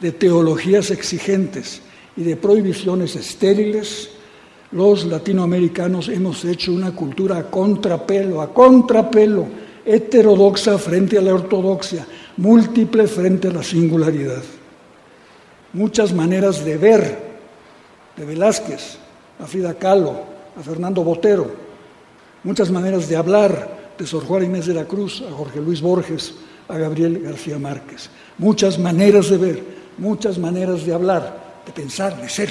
de 0.00 0.12
teologías 0.12 0.90
exigentes 0.90 1.80
y 2.16 2.24
de 2.24 2.36
prohibiciones 2.36 3.14
estériles, 3.14 4.10
los 4.72 5.04
latinoamericanos 5.04 6.08
hemos 6.08 6.44
hecho 6.44 6.72
una 6.72 6.90
cultura 6.90 7.38
a 7.38 7.50
contrapelo, 7.50 8.42
a 8.42 8.52
contrapelo, 8.52 9.46
heterodoxa 9.84 10.76
frente 10.78 11.18
a 11.18 11.22
la 11.22 11.34
ortodoxia, 11.34 12.04
múltiple 12.36 13.06
frente 13.06 13.48
a 13.48 13.52
la 13.52 13.62
singularidad. 13.62 14.42
Muchas 15.72 16.12
maneras 16.12 16.64
de 16.64 16.76
ver, 16.76 17.18
de 18.16 18.24
Velázquez, 18.24 18.98
a 19.38 19.46
Frida 19.46 19.74
Kahlo, 19.74 20.20
a 20.58 20.62
Fernando 20.62 21.04
Botero, 21.04 21.50
muchas 22.42 22.70
maneras 22.72 23.08
de 23.08 23.16
hablar, 23.16 23.92
de 23.96 24.06
Sor 24.06 24.24
Juana 24.24 24.46
Inés 24.46 24.66
de 24.66 24.74
la 24.74 24.84
Cruz, 24.84 25.22
a 25.22 25.32
Jorge 25.32 25.60
Luis 25.60 25.80
Borges, 25.80 26.34
a 26.68 26.76
Gabriel 26.76 27.20
García 27.20 27.58
Márquez. 27.58 28.10
Muchas 28.38 28.78
maneras 28.78 29.30
de 29.30 29.38
ver, 29.38 29.64
muchas 29.98 30.38
maneras 30.38 30.84
de 30.84 30.92
hablar, 30.92 31.62
de 31.64 31.72
pensar, 31.72 32.20
de 32.20 32.28
ser. 32.28 32.50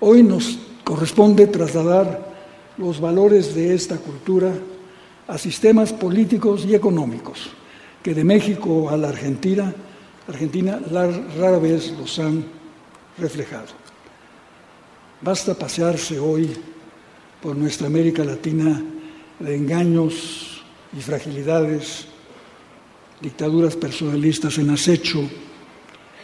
Hoy 0.00 0.22
nos 0.22 0.58
corresponde 0.84 1.46
trasladar 1.46 2.34
los 2.76 3.00
valores 3.00 3.54
de 3.54 3.74
esta 3.74 3.96
cultura 3.96 4.52
a 5.26 5.38
sistemas 5.38 5.92
políticos 5.92 6.64
y 6.66 6.74
económicos 6.74 7.50
que 8.02 8.14
de 8.14 8.22
México 8.22 8.90
a 8.90 8.96
la 8.98 9.08
Argentina, 9.08 9.72
Argentina 10.28 10.78
rara 10.90 11.58
vez 11.58 11.92
los 11.92 12.18
han 12.18 12.44
reflejado. 13.16 13.68
Basta 15.22 15.54
pasearse 15.54 16.20
hoy 16.20 16.54
por 17.40 17.56
nuestra 17.56 17.86
América 17.86 18.22
Latina 18.22 18.82
de 19.38 19.56
engaños 19.56 20.62
y 20.96 21.00
fragilidades, 21.00 22.06
dictaduras 23.24 23.74
personalistas 23.74 24.58
en 24.58 24.68
acecho, 24.68 25.22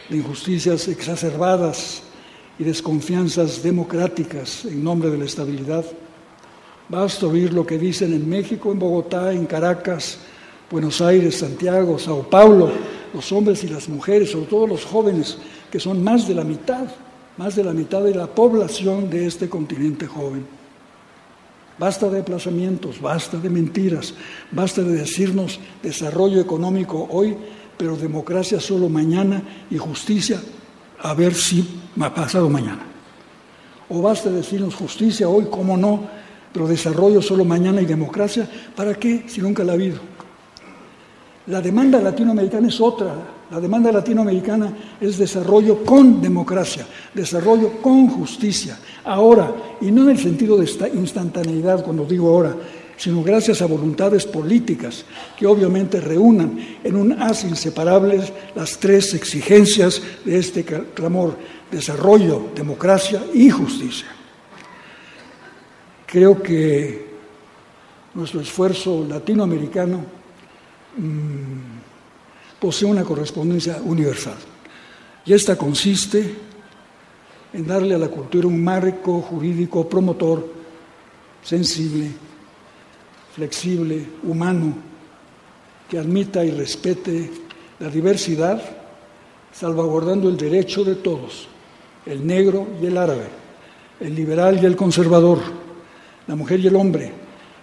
de 0.07 0.17
injusticias 0.17 0.87
exacerbadas 0.87 2.03
y 2.59 2.63
desconfianzas 2.63 3.63
democráticas 3.63 4.65
en 4.65 4.83
nombre 4.83 5.09
de 5.09 5.17
la 5.17 5.25
estabilidad. 5.25 5.83
Basta 6.89 7.25
oír 7.25 7.53
lo 7.53 7.65
que 7.65 7.79
dicen 7.79 8.13
en 8.13 8.29
México, 8.29 8.71
en 8.71 8.77
Bogotá, 8.77 9.33
en 9.33 9.47
Caracas, 9.47 10.19
Buenos 10.69 11.01
Aires, 11.01 11.39
Santiago, 11.39 11.97
Sao 11.97 12.29
Paulo, 12.29 12.69
los 13.15 13.31
hombres 13.31 13.63
y 13.63 13.67
las 13.67 13.89
mujeres, 13.89 14.29
sobre 14.29 14.45
todo 14.45 14.67
los 14.67 14.85
jóvenes, 14.85 15.39
que 15.71 15.79
son 15.79 16.03
más 16.03 16.27
de 16.27 16.35
la 16.35 16.43
mitad, 16.43 16.85
más 17.35 17.55
de 17.55 17.63
la 17.63 17.73
mitad 17.73 18.03
de 18.03 18.13
la 18.13 18.27
población 18.27 19.09
de 19.09 19.25
este 19.25 19.49
continente 19.49 20.05
joven. 20.05 20.60
Basta 21.81 22.11
de 22.11 22.19
aplazamientos, 22.19 23.01
basta 23.01 23.39
de 23.39 23.49
mentiras, 23.49 24.13
basta 24.51 24.83
de 24.83 24.97
decirnos 24.97 25.59
desarrollo 25.81 26.39
económico 26.39 27.07
hoy, 27.09 27.35
pero 27.75 27.97
democracia 27.97 28.59
solo 28.59 28.87
mañana 28.87 29.41
y 29.71 29.79
justicia 29.79 30.39
a 31.01 31.15
ver 31.15 31.33
si 31.33 31.81
ha 31.99 32.13
pasado 32.13 32.47
mañana. 32.51 32.85
O 33.89 33.99
basta 33.99 34.29
decirnos 34.29 34.75
justicia 34.75 35.27
hoy, 35.27 35.47
cómo 35.49 35.75
no, 35.75 36.07
pero 36.53 36.67
desarrollo 36.67 37.19
solo 37.19 37.45
mañana 37.45 37.81
y 37.81 37.87
democracia, 37.87 38.47
¿para 38.75 38.93
qué 38.93 39.23
si 39.27 39.41
nunca 39.41 39.63
la 39.63 39.71
ha 39.71 39.75
habido? 39.75 40.10
La 41.47 41.59
demanda 41.61 41.99
latinoamericana 41.99 42.67
es 42.67 42.79
otra. 42.79 43.13
La 43.49 43.59
demanda 43.59 43.91
latinoamericana 43.91 44.73
es 44.99 45.17
desarrollo 45.17 45.83
con 45.83 46.21
democracia, 46.21 46.85
desarrollo 47.13 47.81
con 47.81 48.07
justicia, 48.07 48.79
ahora, 49.03 49.53
y 49.81 49.91
no 49.91 50.03
en 50.03 50.11
el 50.11 50.19
sentido 50.19 50.57
de 50.57 50.65
esta 50.65 50.87
instantaneidad 50.87 51.83
cuando 51.83 52.05
digo 52.05 52.29
ahora, 52.29 52.55
sino 52.95 53.23
gracias 53.23 53.61
a 53.61 53.65
voluntades 53.65 54.25
políticas 54.25 55.03
que 55.35 55.47
obviamente 55.47 55.99
reúnan 55.99 56.57
en 56.83 56.95
un 56.95 57.11
haz 57.21 57.43
inseparables 57.43 58.31
las 58.55 58.77
tres 58.77 59.13
exigencias 59.15 60.01
de 60.23 60.37
este 60.37 60.63
clamor, 60.63 61.35
desarrollo, 61.69 62.51
democracia 62.55 63.21
y 63.33 63.49
justicia. 63.49 64.07
Creo 66.05 66.41
que 66.41 67.11
nuestro 68.13 68.39
esfuerzo 68.39 69.05
latinoamericano 69.09 70.20
mm, 70.97 72.59
posee 72.59 72.87
una 72.87 73.03
correspondencia 73.03 73.79
universal. 73.83 74.37
Y 75.25 75.33
esta 75.33 75.55
consiste 75.55 76.35
en 77.53 77.67
darle 77.67 77.95
a 77.95 77.97
la 77.97 78.07
cultura 78.07 78.47
un 78.47 78.63
marco 78.63 79.21
jurídico 79.21 79.87
promotor, 79.87 80.47
sensible, 81.43 82.11
flexible, 83.35 84.05
humano, 84.23 84.75
que 85.89 85.97
admita 85.97 86.43
y 86.45 86.51
respete 86.51 87.31
la 87.79 87.89
diversidad, 87.89 88.61
salvaguardando 89.51 90.29
el 90.29 90.37
derecho 90.37 90.83
de 90.83 90.95
todos, 90.95 91.47
el 92.05 92.25
negro 92.25 92.67
y 92.81 92.85
el 92.85 92.97
árabe, 92.97 93.27
el 93.99 94.15
liberal 94.15 94.59
y 94.61 94.65
el 94.65 94.75
conservador, 94.75 95.39
la 96.27 96.35
mujer 96.35 96.59
y 96.59 96.67
el 96.67 96.75
hombre, 96.75 97.11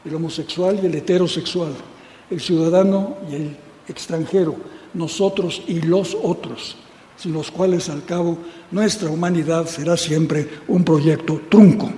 el 0.04 0.14
homosexual 0.14 0.78
y 0.82 0.86
el 0.86 0.94
heterosexual, 0.94 1.72
el 2.30 2.40
ciudadano 2.40 3.16
y 3.30 3.34
el 3.34 3.56
extranjero, 3.88 4.56
nosotros 4.94 5.62
y 5.66 5.80
los 5.80 6.16
otros, 6.20 6.76
sin 7.16 7.32
los 7.32 7.50
cuales 7.50 7.88
al 7.88 8.04
cabo 8.04 8.38
nuestra 8.70 9.10
humanidad 9.10 9.66
será 9.66 9.96
siempre 9.96 10.48
un 10.68 10.84
proyecto 10.84 11.40
trunco. 11.48 11.90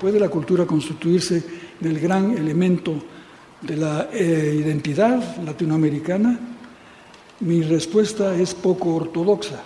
¿Puede 0.00 0.18
la 0.18 0.30
cultura 0.30 0.64
constituirse 0.64 1.44
en 1.78 1.86
el 1.86 2.00
gran 2.00 2.30
elemento 2.30 2.94
de 3.60 3.76
la 3.76 4.08
eh, 4.10 4.56
identidad 4.58 5.36
latinoamericana? 5.44 6.49
Mi 7.40 7.62
respuesta 7.62 8.36
es 8.36 8.52
poco 8.52 8.94
ortodoxa, 8.94 9.62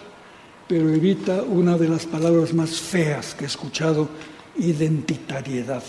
pero 0.68 0.88
evita 0.90 1.42
una 1.42 1.76
de 1.76 1.88
las 1.88 2.06
palabras 2.06 2.54
más 2.54 2.70
feas 2.80 3.34
que 3.34 3.44
he 3.44 3.46
escuchado, 3.48 4.08
identitariedad. 4.56 5.82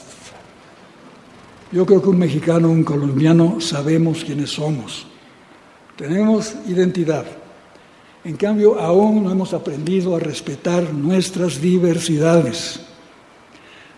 Yo 1.71 1.85
creo 1.85 2.01
que 2.01 2.09
un 2.09 2.17
mexicano, 2.17 2.69
un 2.71 2.83
colombiano, 2.83 3.61
sabemos 3.61 4.23
quiénes 4.23 4.49
somos. 4.49 5.05
Tenemos 5.95 6.55
identidad. 6.67 7.25
En 8.23 8.35
cambio, 8.35 8.79
aún 8.79 9.23
no 9.23 9.31
hemos 9.31 9.53
aprendido 9.53 10.15
a 10.15 10.19
respetar 10.19 10.91
nuestras 10.91 11.61
diversidades, 11.61 12.79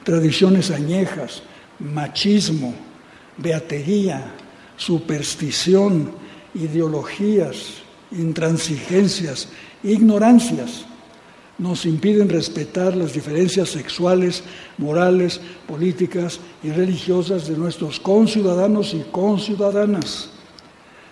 tradiciones 0.03 0.71
añejas, 0.71 1.41
machismo, 1.79 2.73
beatería, 3.37 4.33
superstición, 4.75 6.26
ideologías, 6.59 7.83
intransigencias, 8.11 9.49
ignorancias 9.83 10.85
nos 11.57 11.85
impiden 11.85 12.29
respetar 12.29 12.95
las 12.95 13.13
diferencias 13.13 13.69
sexuales, 13.69 14.43
morales, 14.77 15.41
políticas 15.67 16.39
y 16.63 16.69
religiosas 16.69 17.47
de 17.47 17.57
nuestros 17.57 17.99
conciudadanos 17.99 18.93
y 18.93 19.03
conciudadanas. 19.11 20.29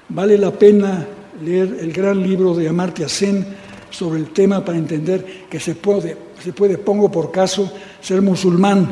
Vale 0.10 0.38
la 0.38 0.52
pena 0.52 1.08
leer 1.44 1.78
el 1.82 1.92
gran 1.92 2.22
libro 2.22 2.54
de 2.54 2.70
Amartya 2.70 3.10
Sen 3.10 3.46
sobre 3.90 4.20
el 4.20 4.30
tema 4.32 4.64
para 4.64 4.78
entender 4.78 5.48
que 5.50 5.60
se 5.60 5.74
puede, 5.74 6.16
se 6.44 6.54
puede, 6.54 6.78
pongo 6.78 7.10
por 7.12 7.32
caso, 7.32 7.72
ser 8.00 8.22
musulmán, 8.22 8.88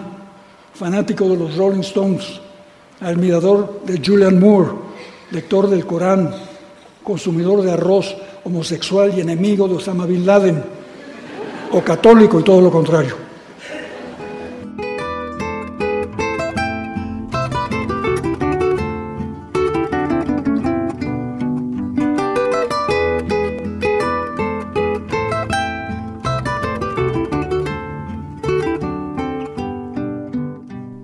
fanático 0.74 1.30
de 1.30 1.38
los 1.38 1.56
Rolling 1.56 1.82
Stones, 1.82 2.42
admirador 3.00 3.82
de 3.86 4.02
Julian 4.04 4.40
Moore, 4.40 4.72
lector 5.34 5.68
del 5.68 5.86
Corán, 5.86 6.30
consumidor 7.04 7.64
de 7.64 7.72
arroz, 7.72 8.16
homosexual 8.44 9.18
y 9.18 9.22
enemigo 9.22 9.68
de 9.68 9.76
Osama 9.76 10.06
Bin 10.06 10.28
Laden, 10.28 10.64
o 11.72 11.82
católico 11.82 12.40
y 12.40 12.44
todo 12.44 12.62
lo 12.62 12.72
contrario. 12.72 13.16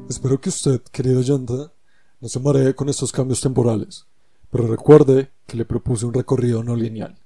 Espero 0.07 0.39
que 0.39 0.49
usted, 0.49 0.81
querido 0.91 1.21
Yanda, 1.21 1.71
no 2.21 2.27
se 2.27 2.39
maree 2.39 2.75
con 2.75 2.89
estos 2.89 3.11
cambios 3.11 3.41
temporales, 3.41 4.05
pero 4.51 4.67
recuerde 4.67 5.29
que 5.45 5.57
le 5.57 5.65
propuse 5.65 6.05
un 6.05 6.13
recorrido 6.13 6.63
no 6.63 6.75
lineal. 6.75 7.17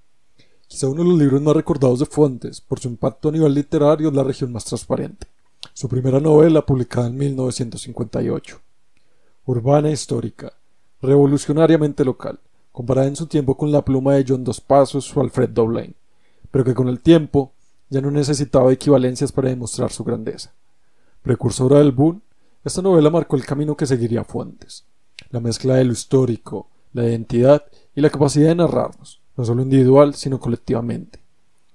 Quizá 0.68 0.88
uno 0.88 1.04
de 1.04 1.10
los 1.10 1.20
libros 1.20 1.42
más 1.42 1.56
recordados 1.56 2.00
de 2.00 2.06
Fuentes 2.06 2.60
por 2.62 2.80
su 2.80 2.88
impacto 2.88 3.30
a 3.30 3.32
nivel 3.32 3.54
literario 3.54 4.10
es 4.10 4.16
La 4.16 4.24
región 4.24 4.52
más 4.52 4.66
transparente, 4.66 5.28
su 5.74 5.88
primera 5.88 6.20
novela 6.20 6.66
publicada 6.66 7.08
en 7.08 7.18
1958. 7.18 8.60
Urbana 9.46 9.90
e 9.90 9.94
histórica, 9.94 10.54
revolucionariamente 11.02 12.04
local, 12.06 12.40
comparada 12.72 13.08
en 13.08 13.16
su 13.16 13.28
tiempo 13.28 13.56
con 13.56 13.72
la 13.72 13.84
pluma 13.84 14.16
de 14.16 14.26
John 14.28 14.44
Dos 14.44 14.62
Pasos 14.62 15.16
o 15.16 15.22
Alfred 15.22 15.50
Doblain, 15.50 15.96
pero 16.50 16.64
que 16.64 16.74
con 16.74 16.88
el 16.88 17.02
tiempo 17.02 17.52
ya 17.90 18.02
no 18.02 18.10
necesitaba 18.10 18.74
equivalencias 18.74 19.32
para 19.32 19.50
demostrar 19.50 19.92
su 19.92 20.04
grandeza. 20.04 20.54
Precursora 21.22 21.80
del 21.80 21.92
boom, 21.92 22.22
esta 22.64 22.82
novela 22.82 23.10
marcó 23.10 23.36
el 23.36 23.46
camino 23.46 23.78
que 23.78 23.86
seguiría 23.86 24.24
Fuentes, 24.24 24.86
la 25.30 25.40
mezcla 25.40 25.76
de 25.76 25.84
lo 25.84 25.94
histórico, 25.94 26.70
la 26.94 27.04
identidad 27.08 27.64
y 27.96 28.02
la 28.02 28.10
capacidad 28.10 28.50
de 28.50 28.56
narrarnos, 28.56 29.20
no 29.36 29.44
solo 29.46 29.62
individual, 29.62 30.16
sino 30.16 30.40
colectivamente. 30.40 31.20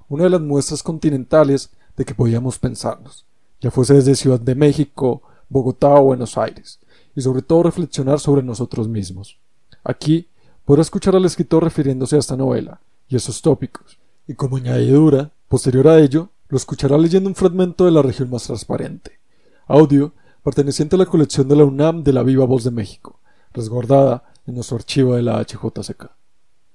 Una 0.08 0.24
de 0.24 0.30
las 0.30 0.40
muestras 0.40 0.82
continentales 0.82 1.70
de 1.96 2.04
que 2.04 2.14
podíamos 2.14 2.58
pensarnos, 2.58 3.24
ya 3.60 3.70
fuese 3.70 3.94
desde 3.94 4.14
Ciudad 4.14 4.40
de 4.40 4.54
México, 4.54 5.22
Bogotá 5.48 5.88
o 5.88 6.04
Buenos 6.04 6.38
Aires, 6.38 6.78
y 7.14 7.20
sobre 7.20 7.42
todo 7.42 7.64
reflexionar 7.64 8.20
sobre 8.20 8.42
nosotros 8.42 8.88
mismos. 8.88 9.38
Aquí 9.84 10.28
podrá 10.64 10.82
escuchar 10.82 11.16
al 11.16 11.24
escritor 11.24 11.64
refiriéndose 11.64 12.16
a 12.16 12.20
esta 12.20 12.36
novela 12.36 12.80
y 13.08 13.16
esos 13.16 13.42
tópicos, 13.42 13.98
y 14.26 14.34
como 14.34 14.56
añadidura, 14.56 15.32
posterior 15.48 15.88
a 15.88 15.98
ello, 15.98 16.28
lo 16.48 16.56
escuchará 16.56 16.96
leyendo 16.96 17.28
un 17.28 17.34
fragmento 17.34 17.84
de 17.84 17.90
La 17.90 18.02
región 18.02 18.30
más 18.30 18.44
transparente, 18.44 19.18
audio 19.66 20.12
perteneciente 20.42 20.96
a 20.96 20.98
la 20.98 21.06
colección 21.06 21.48
de 21.48 21.56
la 21.56 21.64
UNAM 21.64 22.02
de 22.02 22.12
la 22.12 22.22
Viva 22.22 22.46
Voz 22.46 22.64
de 22.64 22.70
México, 22.70 23.18
resguardada 23.52 24.24
en 24.48 24.54
nuestro 24.54 24.76
archivo 24.76 25.14
de 25.14 25.22
la 25.22 25.44
HJCK. 25.44 26.10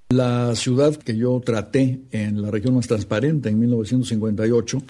La 0.10 0.56
ciudad 0.56 0.96
que 0.96 1.18
yo 1.18 1.42
traté 1.44 2.02
en 2.12 2.42
la 2.42 2.52
región 2.52 2.76
más 2.76 2.88
transparente 2.88 3.50
en 3.50 3.60
1958, 3.60 4.84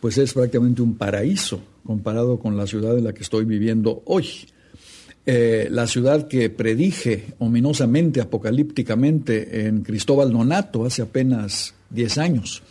pues 0.00 0.18
es 0.18 0.32
prácticamente 0.32 0.80
un 0.80 0.96
paraíso 0.96 1.60
comparado 1.84 2.38
con 2.38 2.56
la 2.56 2.66
ciudad 2.66 2.96
en 2.96 3.04
la 3.04 3.12
que 3.12 3.22
estoy 3.22 3.44
viviendo 3.44 4.02
hoy. 4.06 4.26
Eh, 5.26 5.68
la 5.70 5.86
ciudad 5.86 6.26
que 6.26 6.48
predije 6.48 7.34
ominosamente, 7.38 8.20
apocalípticamente 8.20 9.66
en 9.66 9.82
Cristóbal 9.82 10.32
Nonato 10.32 10.84
hace 10.86 11.02
apenas 11.02 11.74
10 11.90 12.18
años, 12.18 12.62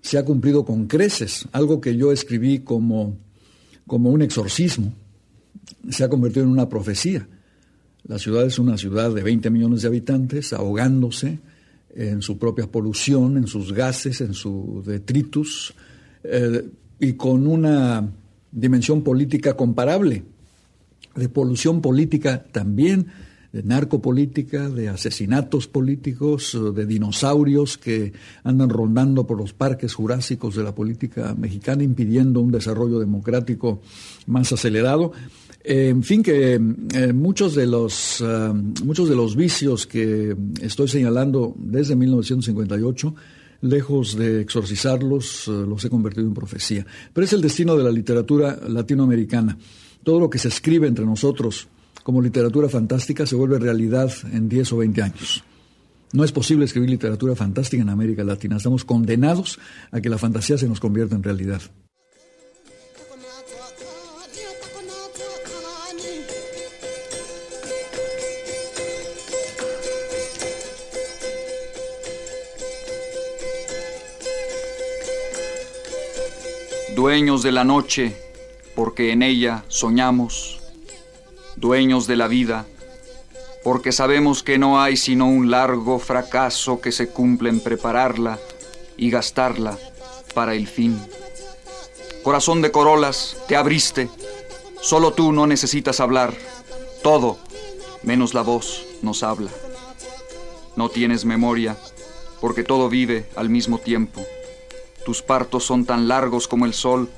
se 0.00 0.16
ha 0.16 0.24
cumplido 0.24 0.64
con 0.64 0.86
creces, 0.86 1.48
algo 1.52 1.80
que 1.80 1.96
yo 1.96 2.12
escribí 2.12 2.60
como 2.60 3.18
como 3.86 4.10
un 4.10 4.22
exorcismo, 4.22 4.92
se 5.90 6.04
ha 6.04 6.08
convertido 6.08 6.44
en 6.44 6.50
una 6.50 6.68
profecía. 6.68 7.26
La 8.08 8.18
ciudad 8.18 8.46
es 8.46 8.58
una 8.58 8.78
ciudad 8.78 9.12
de 9.12 9.22
20 9.22 9.50
millones 9.50 9.82
de 9.82 9.88
habitantes 9.88 10.52
ahogándose 10.52 11.40
en 11.94 12.22
su 12.22 12.38
propia 12.38 12.66
polución, 12.66 13.36
en 13.36 13.46
sus 13.46 13.72
gases, 13.72 14.20
en 14.20 14.34
su 14.34 14.82
detritus, 14.86 15.74
eh, 16.22 16.68
y 17.00 17.14
con 17.14 17.46
una 17.46 18.08
dimensión 18.52 19.02
política 19.02 19.54
comparable, 19.54 20.22
de 21.16 21.28
polución 21.28 21.80
política 21.80 22.44
también, 22.52 23.08
de 23.52 23.62
narcopolítica, 23.62 24.68
de 24.68 24.88
asesinatos 24.88 25.66
políticos, 25.66 26.58
de 26.74 26.86
dinosaurios 26.86 27.78
que 27.78 28.12
andan 28.44 28.68
rondando 28.68 29.26
por 29.26 29.38
los 29.38 29.52
parques 29.52 29.94
jurásicos 29.94 30.54
de 30.54 30.62
la 30.62 30.74
política 30.74 31.34
mexicana, 31.34 31.82
impidiendo 31.82 32.40
un 32.40 32.52
desarrollo 32.52 32.98
democrático 32.98 33.80
más 34.26 34.52
acelerado. 34.52 35.12
En 35.68 36.02
fin, 36.04 36.22
que 36.22 36.54
eh, 36.54 37.12
muchos, 37.12 37.56
de 37.56 37.66
los, 37.66 38.20
eh, 38.20 38.52
muchos 38.84 39.08
de 39.08 39.16
los 39.16 39.34
vicios 39.34 39.86
que 39.86 40.36
estoy 40.60 40.86
señalando 40.86 41.54
desde 41.58 41.96
1958 41.96 43.14
lejos 43.62 44.16
de 44.16 44.42
exorcizarlos, 44.42 45.48
eh, 45.48 45.50
los 45.50 45.84
he 45.84 45.90
convertido 45.90 46.28
en 46.28 46.34
profecía. 46.34 46.86
Pero 47.12 47.24
es 47.24 47.32
el 47.32 47.40
destino 47.40 47.76
de 47.76 47.82
la 47.82 47.90
literatura 47.90 48.60
latinoamericana. 48.68 49.58
Todo 50.04 50.20
lo 50.20 50.30
que 50.30 50.38
se 50.38 50.48
escribe 50.48 50.86
entre 50.86 51.04
nosotros 51.04 51.66
como 52.04 52.22
literatura 52.22 52.68
fantástica 52.68 53.26
se 53.26 53.34
vuelve 53.34 53.58
realidad 53.58 54.12
en 54.32 54.48
10 54.48 54.72
o 54.72 54.76
20 54.76 55.02
años. 55.02 55.42
No 56.12 56.22
es 56.22 56.30
posible 56.30 56.66
escribir 56.66 56.90
literatura 56.90 57.34
fantástica 57.34 57.82
en 57.82 57.88
América 57.88 58.22
Latina. 58.22 58.58
Estamos 58.58 58.84
condenados 58.84 59.58
a 59.90 60.00
que 60.00 60.08
la 60.08 60.18
fantasía 60.18 60.56
se 60.56 60.68
nos 60.68 60.78
convierta 60.78 61.16
en 61.16 61.24
realidad. 61.24 61.60
Dueños 76.96 77.42
de 77.42 77.52
la 77.52 77.62
noche, 77.62 78.16
porque 78.74 79.12
en 79.12 79.22
ella 79.22 79.64
soñamos, 79.68 80.60
dueños 81.54 82.06
de 82.06 82.16
la 82.16 82.26
vida, 82.26 82.64
porque 83.62 83.92
sabemos 83.92 84.42
que 84.42 84.56
no 84.56 84.80
hay 84.80 84.96
sino 84.96 85.26
un 85.26 85.50
largo 85.50 85.98
fracaso 85.98 86.80
que 86.80 86.92
se 86.92 87.10
cumple 87.10 87.50
en 87.50 87.60
prepararla 87.60 88.38
y 88.96 89.10
gastarla 89.10 89.76
para 90.34 90.54
el 90.54 90.66
fin. 90.66 90.98
Corazón 92.22 92.62
de 92.62 92.72
corolas, 92.72 93.36
te 93.46 93.56
abriste, 93.56 94.08
solo 94.80 95.12
tú 95.12 95.32
no 95.32 95.46
necesitas 95.46 96.00
hablar, 96.00 96.32
todo, 97.02 97.36
menos 98.04 98.32
la 98.32 98.40
voz, 98.40 98.86
nos 99.02 99.22
habla. 99.22 99.50
No 100.76 100.88
tienes 100.88 101.26
memoria, 101.26 101.76
porque 102.40 102.64
todo 102.64 102.88
vive 102.88 103.28
al 103.36 103.50
mismo 103.50 103.76
tiempo. 103.76 104.24
Tus 105.06 105.22
partos 105.22 105.62
son 105.62 105.84
tan 105.84 106.08
largos 106.08 106.48
como 106.48 106.66
el 106.66 106.74
sol, 106.74 107.08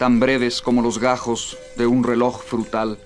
tan 0.00 0.18
breves 0.18 0.60
como 0.60 0.82
los 0.82 0.98
gajos 0.98 1.56
de 1.76 1.86
un 1.86 2.02
reloj 2.02 2.42
frutal. 2.42 2.98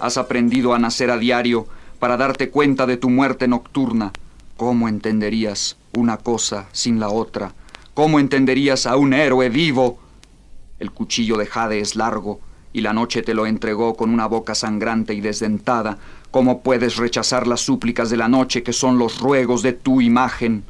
Has 0.00 0.16
aprendido 0.16 0.74
a 0.74 0.80
nacer 0.80 1.08
a 1.08 1.16
diario 1.16 1.68
para 2.00 2.16
darte 2.16 2.50
cuenta 2.50 2.84
de 2.86 2.96
tu 2.96 3.08
muerte 3.10 3.46
nocturna. 3.46 4.12
¿Cómo 4.56 4.88
entenderías 4.88 5.76
una 5.92 6.16
cosa 6.16 6.68
sin 6.72 6.98
la 6.98 7.10
otra? 7.10 7.54
¿Cómo 7.94 8.18
entenderías 8.18 8.86
a 8.86 8.96
un 8.96 9.12
héroe 9.12 9.48
vivo? 9.50 10.00
El 10.80 10.90
cuchillo 10.90 11.36
de 11.36 11.46
Jade 11.46 11.78
es 11.78 11.94
largo 11.94 12.40
y 12.72 12.80
la 12.80 12.92
noche 12.92 13.22
te 13.22 13.34
lo 13.34 13.46
entregó 13.46 13.94
con 13.94 14.10
una 14.10 14.26
boca 14.26 14.56
sangrante 14.56 15.14
y 15.14 15.20
desdentada. 15.20 15.96
¿Cómo 16.32 16.62
puedes 16.62 16.96
rechazar 16.96 17.46
las 17.46 17.60
súplicas 17.60 18.10
de 18.10 18.16
la 18.16 18.26
noche 18.26 18.64
que 18.64 18.72
son 18.72 18.98
los 18.98 19.20
ruegos 19.20 19.62
de 19.62 19.74
tu 19.74 20.00
imagen? 20.00 20.64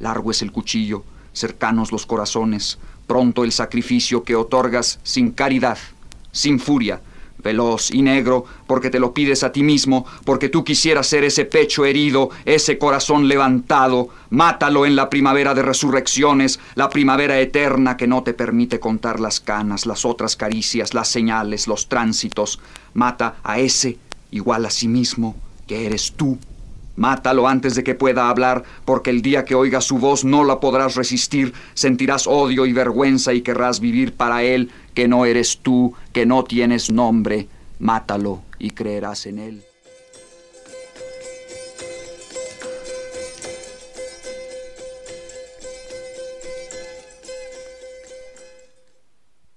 Largo 0.00 0.32
es 0.32 0.42
el 0.42 0.50
cuchillo 0.50 1.04
cercanos 1.36 1.92
los 1.92 2.06
corazones, 2.06 2.78
pronto 3.06 3.44
el 3.44 3.52
sacrificio 3.52 4.24
que 4.24 4.34
otorgas 4.34 4.98
sin 5.02 5.30
caridad, 5.30 5.78
sin 6.32 6.58
furia, 6.58 7.00
veloz 7.38 7.90
y 7.90 8.02
negro, 8.02 8.44
porque 8.66 8.90
te 8.90 8.98
lo 8.98 9.12
pides 9.12 9.44
a 9.44 9.52
ti 9.52 9.62
mismo, 9.62 10.06
porque 10.24 10.48
tú 10.48 10.64
quisieras 10.64 11.06
ser 11.06 11.24
ese 11.24 11.44
pecho 11.44 11.84
herido, 11.84 12.30
ese 12.44 12.78
corazón 12.78 13.28
levantado, 13.28 14.08
mátalo 14.30 14.86
en 14.86 14.96
la 14.96 15.10
primavera 15.10 15.54
de 15.54 15.62
resurrecciones, 15.62 16.58
la 16.74 16.88
primavera 16.88 17.38
eterna 17.38 17.96
que 17.96 18.06
no 18.06 18.22
te 18.22 18.34
permite 18.34 18.80
contar 18.80 19.20
las 19.20 19.38
canas, 19.38 19.86
las 19.86 20.04
otras 20.04 20.34
caricias, 20.36 20.94
las 20.94 21.08
señales, 21.08 21.68
los 21.68 21.88
tránsitos, 21.88 22.58
mata 22.94 23.36
a 23.44 23.58
ese 23.58 23.98
igual 24.30 24.66
a 24.66 24.70
sí 24.70 24.88
mismo 24.88 25.36
que 25.66 25.86
eres 25.86 26.12
tú 26.12 26.38
Mátalo 26.96 27.46
antes 27.46 27.74
de 27.74 27.84
que 27.84 27.94
pueda 27.94 28.28
hablar, 28.28 28.64
porque 28.84 29.10
el 29.10 29.22
día 29.22 29.44
que 29.44 29.54
oigas 29.54 29.84
su 29.84 29.98
voz 29.98 30.24
no 30.24 30.44
la 30.44 30.60
podrás 30.60 30.96
resistir, 30.96 31.52
sentirás 31.74 32.26
odio 32.26 32.66
y 32.66 32.72
vergüenza 32.72 33.34
y 33.34 33.42
querrás 33.42 33.80
vivir 33.80 34.14
para 34.14 34.42
él, 34.42 34.70
que 34.94 35.06
no 35.06 35.26
eres 35.26 35.58
tú, 35.58 35.94
que 36.12 36.26
no 36.26 36.44
tienes 36.44 36.90
nombre. 36.90 37.48
Mátalo 37.78 38.42
y 38.58 38.70
creerás 38.70 39.26
en 39.26 39.38
él. 39.38 39.62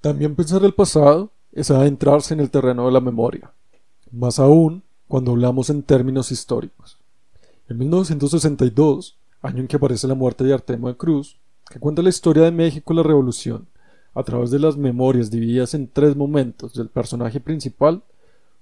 También 0.02 0.36
pensar 0.36 0.64
el 0.64 0.74
pasado 0.74 1.32
es 1.52 1.72
adentrarse 1.72 2.34
en 2.34 2.40
el 2.40 2.50
terreno 2.50 2.86
de 2.86 2.92
la 2.92 3.02
memoria, 3.02 3.54
más 4.12 4.40
aún 4.40 4.84
cuando 5.08 5.32
hablamos 5.32 5.70
en 5.70 5.84
términos 5.84 6.32
históricos. 6.32 6.99
En 7.70 7.78
1962, 7.78 9.20
año 9.44 9.60
en 9.60 9.68
que 9.68 9.76
aparece 9.76 10.08
la 10.08 10.16
muerte 10.16 10.44
de 10.44 10.56
Artemo 10.56 10.88
de 10.88 10.98
Cruz, 10.98 11.40
que 11.70 11.80
cuenta 11.80 12.02
la 12.02 12.10
historia 12.10 12.42
de 12.42 12.52
México 12.52 12.94
y 12.94 12.96
la 12.96 13.04
Revolución, 13.04 13.68
a 14.16 14.24
través 14.24 14.50
de 14.50 14.58
las 14.58 14.76
memorias 14.76 15.30
divididas 15.30 15.76
en 15.76 15.88
tres 15.88 16.16
momentos 16.16 16.74
del 16.74 16.90
personaje 16.90 17.40
principal, 17.40 18.04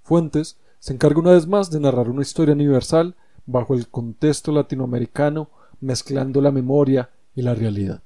Fuentes 0.03 0.59
se 0.79 0.93
encarga 0.93 1.21
una 1.21 1.31
vez 1.31 1.47
más 1.47 1.71
de 1.71 1.79
narrar 1.79 2.09
una 2.09 2.21
historia 2.21 2.53
universal 2.53 3.15
bajo 3.45 3.75
el 3.75 3.87
contexto 3.87 4.51
latinoamericano, 4.51 5.49
mezclando 5.79 6.41
la 6.41 6.51
memoria 6.51 7.09
y 7.33 7.43
la 7.43 7.55
realidad. 7.55 8.03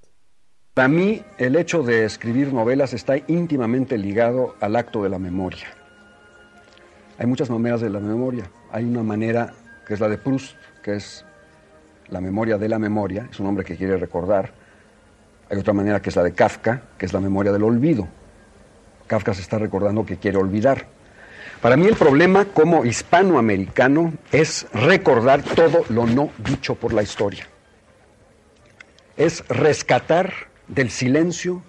Para 0.75 0.87
mí, 0.87 1.23
el 1.39 1.55
hecho 1.55 1.81
de 1.81 2.05
escribir 2.05 2.53
novelas 2.53 2.93
está 2.93 3.17
íntimamente 3.27 3.97
ligado 3.97 4.53
al 4.61 4.75
acto 4.75 5.01
de 5.01 5.09
la 5.09 5.17
memoria. 5.17 5.65
Hay 7.17 7.25
muchas 7.25 7.49
maneras 7.49 7.81
de 7.81 7.89
la 7.89 7.99
memoria. 7.99 8.51
Hay 8.71 8.85
una 8.85 9.01
manera 9.01 9.55
que 9.85 9.95
es 9.95 9.99
la 9.99 10.07
de 10.07 10.17
Proust, 10.17 10.55
que 10.81 10.95
es 10.95 11.25
la 12.09 12.21
memoria 12.21 12.57
de 12.57 12.69
la 12.69 12.79
memoria, 12.79 13.27
es 13.31 13.39
un 13.39 13.47
hombre 13.47 13.63
que 13.63 13.75
quiere 13.75 13.97
recordar. 13.97 14.51
Hay 15.49 15.57
otra 15.57 15.73
manera 15.73 16.01
que 16.01 16.09
es 16.09 16.15
la 16.15 16.23
de 16.23 16.33
Kafka, 16.33 16.81
que 16.97 17.05
es 17.05 17.13
la 17.13 17.19
memoria 17.19 17.51
del 17.51 17.63
olvido. 17.63 18.07
Kafka 19.07 19.33
se 19.33 19.41
está 19.41 19.59
recordando 19.59 20.05
que 20.05 20.17
quiere 20.17 20.37
olvidar. 20.37 20.87
Para 21.61 21.77
mí 21.77 21.85
el 21.85 21.95
problema 21.95 22.45
como 22.45 22.85
hispanoamericano 22.85 24.13
es 24.31 24.67
recordar 24.73 25.43
todo 25.43 25.83
lo 25.89 26.05
no 26.07 26.31
dicho 26.37 26.75
por 26.75 26.93
la 26.93 27.03
historia. 27.03 27.47
Es 29.15 29.47
rescatar 29.47 30.33
del 30.67 30.89
silencio 30.89 31.61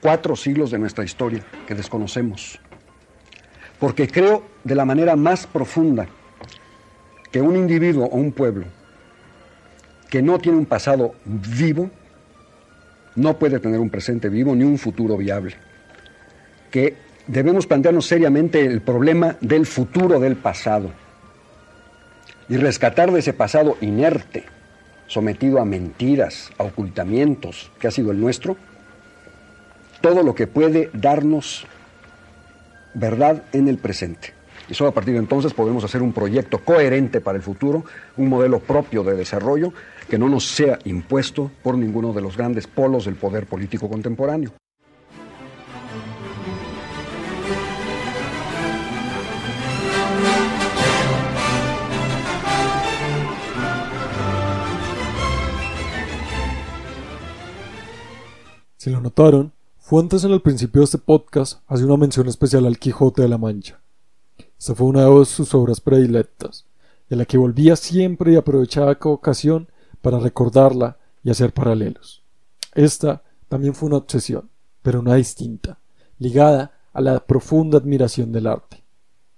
cuatro 0.00 0.36
siglos 0.36 0.70
de 0.70 0.78
nuestra 0.78 1.04
historia 1.04 1.44
que 1.66 1.74
desconocemos. 1.74 2.60
Porque 3.78 4.08
creo 4.08 4.42
de 4.62 4.74
la 4.74 4.84
manera 4.84 5.16
más 5.16 5.46
profunda 5.46 6.06
que 7.34 7.42
un 7.42 7.56
individuo 7.56 8.06
o 8.06 8.14
un 8.14 8.30
pueblo 8.30 8.64
que 10.08 10.22
no 10.22 10.38
tiene 10.38 10.56
un 10.56 10.66
pasado 10.66 11.16
vivo 11.24 11.90
no 13.16 13.36
puede 13.40 13.58
tener 13.58 13.80
un 13.80 13.90
presente 13.90 14.28
vivo 14.28 14.54
ni 14.54 14.62
un 14.62 14.78
futuro 14.78 15.16
viable. 15.16 15.56
Que 16.70 16.94
debemos 17.26 17.66
plantearnos 17.66 18.06
seriamente 18.06 18.64
el 18.64 18.82
problema 18.82 19.36
del 19.40 19.66
futuro 19.66 20.20
del 20.20 20.36
pasado 20.36 20.92
y 22.48 22.56
rescatar 22.56 23.10
de 23.10 23.18
ese 23.18 23.32
pasado 23.32 23.78
inerte, 23.80 24.44
sometido 25.08 25.58
a 25.58 25.64
mentiras, 25.64 26.52
a 26.56 26.62
ocultamientos, 26.62 27.72
que 27.80 27.88
ha 27.88 27.90
sido 27.90 28.12
el 28.12 28.20
nuestro, 28.20 28.56
todo 30.00 30.22
lo 30.22 30.36
que 30.36 30.46
puede 30.46 30.88
darnos 30.92 31.66
verdad 32.94 33.42
en 33.52 33.66
el 33.66 33.78
presente. 33.78 34.33
Y 34.68 34.74
solo 34.74 34.90
a 34.90 34.94
partir 34.94 35.14
de 35.14 35.20
entonces 35.20 35.52
podemos 35.52 35.84
hacer 35.84 36.02
un 36.02 36.12
proyecto 36.12 36.58
coherente 36.58 37.20
para 37.20 37.36
el 37.36 37.42
futuro, 37.42 37.84
un 38.16 38.28
modelo 38.28 38.60
propio 38.60 39.02
de 39.02 39.14
desarrollo 39.14 39.72
que 40.08 40.18
no 40.18 40.28
nos 40.28 40.46
sea 40.46 40.78
impuesto 40.84 41.50
por 41.62 41.76
ninguno 41.76 42.12
de 42.12 42.22
los 42.22 42.36
grandes 42.36 42.66
polos 42.66 43.04
del 43.04 43.16
poder 43.16 43.46
político 43.46 43.88
contemporáneo. 43.88 44.52
Si 58.76 58.90
lo 58.90 59.00
notaron, 59.00 59.54
Fuentes 59.86 60.24
en 60.24 60.30
el 60.30 60.40
principio 60.40 60.80
de 60.80 60.86
este 60.86 60.96
podcast 60.96 61.60
hace 61.68 61.84
una 61.84 61.98
mención 61.98 62.26
especial 62.26 62.64
al 62.64 62.78
Quijote 62.78 63.20
de 63.20 63.28
la 63.28 63.36
Mancha. 63.36 63.83
Esta 64.58 64.74
fue 64.74 64.86
una 64.86 65.04
de 65.04 65.24
sus 65.24 65.54
obras 65.54 65.80
predilectas, 65.80 66.66
de 67.08 67.16
la 67.16 67.24
que 67.24 67.38
volvía 67.38 67.76
siempre 67.76 68.32
y 68.32 68.36
aprovechaba 68.36 68.94
cada 68.98 69.14
ocasión 69.14 69.68
para 70.00 70.18
recordarla 70.18 70.98
y 71.22 71.30
hacer 71.30 71.52
paralelos. 71.52 72.22
Esta 72.74 73.22
también 73.48 73.74
fue 73.74 73.88
una 73.88 73.98
obsesión, 73.98 74.50
pero 74.82 75.00
una 75.00 75.14
distinta, 75.14 75.78
ligada 76.18 76.72
a 76.92 77.00
la 77.00 77.20
profunda 77.20 77.78
admiración 77.78 78.32
del 78.32 78.46
arte. 78.46 78.84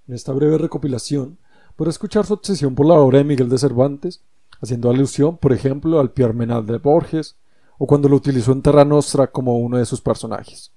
En 0.09 0.14
esta 0.14 0.33
breve 0.33 0.59
recopilación 0.59 1.38
podrá 1.74 1.90
escuchar 1.90 2.26
su 2.26 2.35
obsesión 2.35 2.74
por 2.74 2.87
la 2.87 2.94
obra 2.94 3.18
de 3.18 3.24
Miguel 3.24 3.48
de 3.48 3.59
Cervantes, 3.59 4.22
haciendo 4.61 4.90
alusión, 4.90 5.37
por 5.37 5.52
ejemplo, 5.52 6.00
al 6.00 6.12
Pierre 6.12 6.33
Menal 6.33 6.66
de 6.66 6.79
Borges, 6.79 7.37
o 7.79 7.87
cuando 7.87 8.09
lo 8.09 8.16
utilizó 8.16 8.52
en 8.52 8.62
Terra 8.62 8.85
Nostra 8.85 9.26
como 9.26 9.59
uno 9.59 9.76
de 9.76 9.85
sus 9.85 10.00
personajes. 10.00 10.72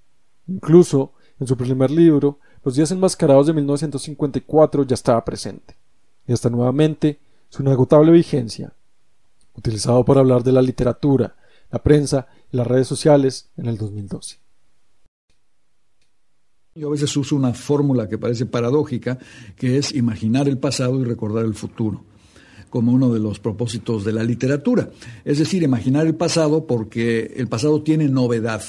Incluso, 0.48 1.14
en 1.40 1.48
su 1.48 1.56
primer 1.56 1.90
libro, 1.90 2.40
los 2.64 2.76
días 2.76 2.92
enmascarados 2.92 3.48
de 3.48 3.54
1954 3.54 4.84
ya 4.84 4.94
estaba 4.94 5.24
presente, 5.24 5.78
y 6.28 6.34
hasta 6.34 6.50
nuevamente 6.50 7.20
su 7.50 7.64
inagotable 7.64 8.12
vigencia, 8.12 8.74
utilizado 9.56 10.04
para 10.04 10.20
hablar 10.20 10.44
de 10.44 10.52
la 10.52 10.62
literatura, 10.62 11.36
la 11.72 11.80
prensa 11.82 12.28
y 12.52 12.58
las 12.58 12.68
redes 12.68 12.88
sociales 12.88 13.50
en 13.58 13.68
el 13.68 13.78
2012. 13.78 14.38
Yo 16.76 16.88
a 16.88 16.92
veces 16.92 17.16
uso 17.18 17.36
una 17.36 17.54
fórmula 17.54 18.08
que 18.08 18.18
parece 18.18 18.46
paradójica, 18.46 19.18
que 19.56 19.78
es 19.78 19.94
imaginar 19.94 20.48
el 20.48 20.58
pasado 20.58 21.00
y 21.00 21.04
recordar 21.04 21.46
el 21.46 21.54
futuro 21.54 22.04
como 22.70 22.92
uno 22.92 23.12
de 23.12 23.20
los 23.20 23.40
propósitos 23.40 24.06
de 24.06 24.14
la 24.14 24.24
literatura. 24.24 24.92
Es 25.26 25.40
decir, 25.40 25.64
imaginar 25.64 26.06
el 26.06 26.16
pasado 26.16 26.68
porque 26.68 27.34
el 27.36 27.48
pasado 27.48 27.82
tiene 27.82 28.08
novedad 28.08 28.62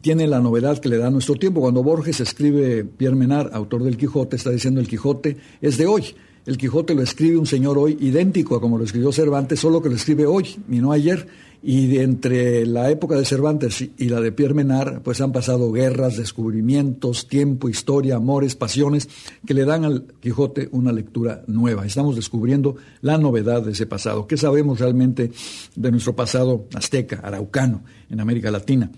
tiene 0.00 0.26
la 0.26 0.40
novedad 0.40 0.78
que 0.78 0.88
le 0.88 0.98
da 0.98 1.10
nuestro 1.10 1.36
tiempo. 1.36 1.60
Cuando 1.60 1.82
Borges 1.82 2.20
escribe 2.20 2.84
Pierre 2.84 3.16
Menard, 3.16 3.54
autor 3.54 3.82
del 3.82 3.96
Quijote, 3.96 4.36
está 4.36 4.50
diciendo 4.50 4.80
el 4.80 4.88
Quijote 4.88 5.36
es 5.60 5.76
de 5.78 5.86
hoy. 5.86 6.14
El 6.44 6.58
Quijote 6.58 6.94
lo 6.94 7.02
escribe 7.02 7.36
un 7.36 7.46
señor 7.46 7.76
hoy 7.76 7.96
idéntico 8.00 8.54
a 8.54 8.60
como 8.60 8.78
lo 8.78 8.84
escribió 8.84 9.10
Cervantes, 9.10 9.58
solo 9.58 9.82
que 9.82 9.88
lo 9.88 9.96
escribe 9.96 10.26
hoy 10.26 10.56
y 10.70 10.76
no 10.76 10.92
ayer. 10.92 11.26
Y 11.60 11.98
entre 11.98 12.64
la 12.66 12.88
época 12.90 13.16
de 13.16 13.24
Cervantes 13.24 13.80
y 13.80 14.08
la 14.08 14.20
de 14.20 14.30
Pierre 14.30 14.54
Menard, 14.54 15.00
pues 15.02 15.20
han 15.20 15.32
pasado 15.32 15.72
guerras, 15.72 16.16
descubrimientos, 16.16 17.26
tiempo, 17.26 17.68
historia, 17.68 18.16
amores, 18.16 18.54
pasiones, 18.54 19.08
que 19.44 19.54
le 19.54 19.64
dan 19.64 19.84
al 19.84 20.04
Quijote 20.20 20.68
una 20.70 20.92
lectura 20.92 21.42
nueva. 21.48 21.84
Estamos 21.84 22.14
descubriendo 22.14 22.76
la 23.00 23.18
novedad 23.18 23.62
de 23.62 23.72
ese 23.72 23.86
pasado. 23.86 24.28
¿Qué 24.28 24.36
sabemos 24.36 24.78
realmente 24.78 25.32
de 25.74 25.90
nuestro 25.90 26.14
pasado 26.14 26.66
azteca, 26.74 27.20
araucano, 27.24 27.82
en 28.08 28.20
América 28.20 28.52
Latina? 28.52 28.92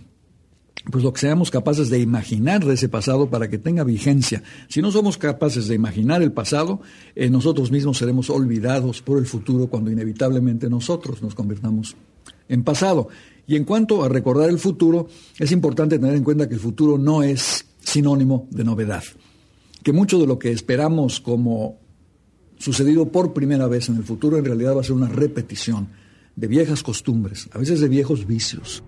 Pues 0.90 1.05
lo 1.05 1.12
que 1.12 1.20
seamos 1.20 1.51
capaces 1.51 1.90
de 1.90 1.98
imaginar 1.98 2.64
de 2.64 2.74
ese 2.74 2.88
pasado 2.88 3.29
para 3.29 3.48
que 3.48 3.59
tenga 3.59 3.85
vigencia. 3.85 4.42
Si 4.68 4.81
no 4.81 4.90
somos 4.90 5.18
capaces 5.18 5.68
de 5.68 5.74
imaginar 5.74 6.22
el 6.22 6.33
pasado, 6.33 6.81
eh, 7.14 7.29
nosotros 7.29 7.70
mismos 7.70 7.98
seremos 7.98 8.31
olvidados 8.31 9.03
por 9.03 9.18
el 9.18 9.27
futuro 9.27 9.68
cuando 9.68 9.90
inevitablemente 9.90 10.70
nosotros 10.70 11.22
nos 11.22 11.35
convirtamos 11.35 11.96
en 12.48 12.64
pasado. 12.64 13.09
Y 13.46 13.57
en 13.57 13.64
cuanto 13.64 14.03
a 14.03 14.09
recordar 14.09 14.48
el 14.48 14.59
futuro, 14.59 15.09
es 15.38 15.53
importante 15.53 15.98
tener 15.98 16.14
en 16.14 16.24
cuenta 16.24 16.48
que 16.48 16.55
el 16.55 16.61
futuro 16.61 16.98
no 16.98 17.22
es 17.22 17.66
sinónimo 17.81 18.46
de 18.51 18.64
novedad, 18.64 19.05
que 19.83 19.92
mucho 19.92 20.18
de 20.18 20.27
lo 20.27 20.38
que 20.38 20.53
esperamos 20.53 21.20
como 21.20 21.79
sucedido 22.59 23.09
por 23.09 23.33
primera 23.33 23.66
vez 23.66 23.88
en 23.88 23.96
el 23.96 24.05
futuro 24.05 24.37
en 24.37 24.44
realidad 24.44 24.77
va 24.77 24.81
a 24.81 24.85
ser 24.85 24.92
una 24.92 25.09
repetición 25.09 25.88
de 26.35 26.46
viejas 26.46 26.83
costumbres, 26.83 27.48
a 27.53 27.59
veces 27.59 27.81
de 27.81 27.88
viejos 27.88 28.27
vicios. 28.27 28.83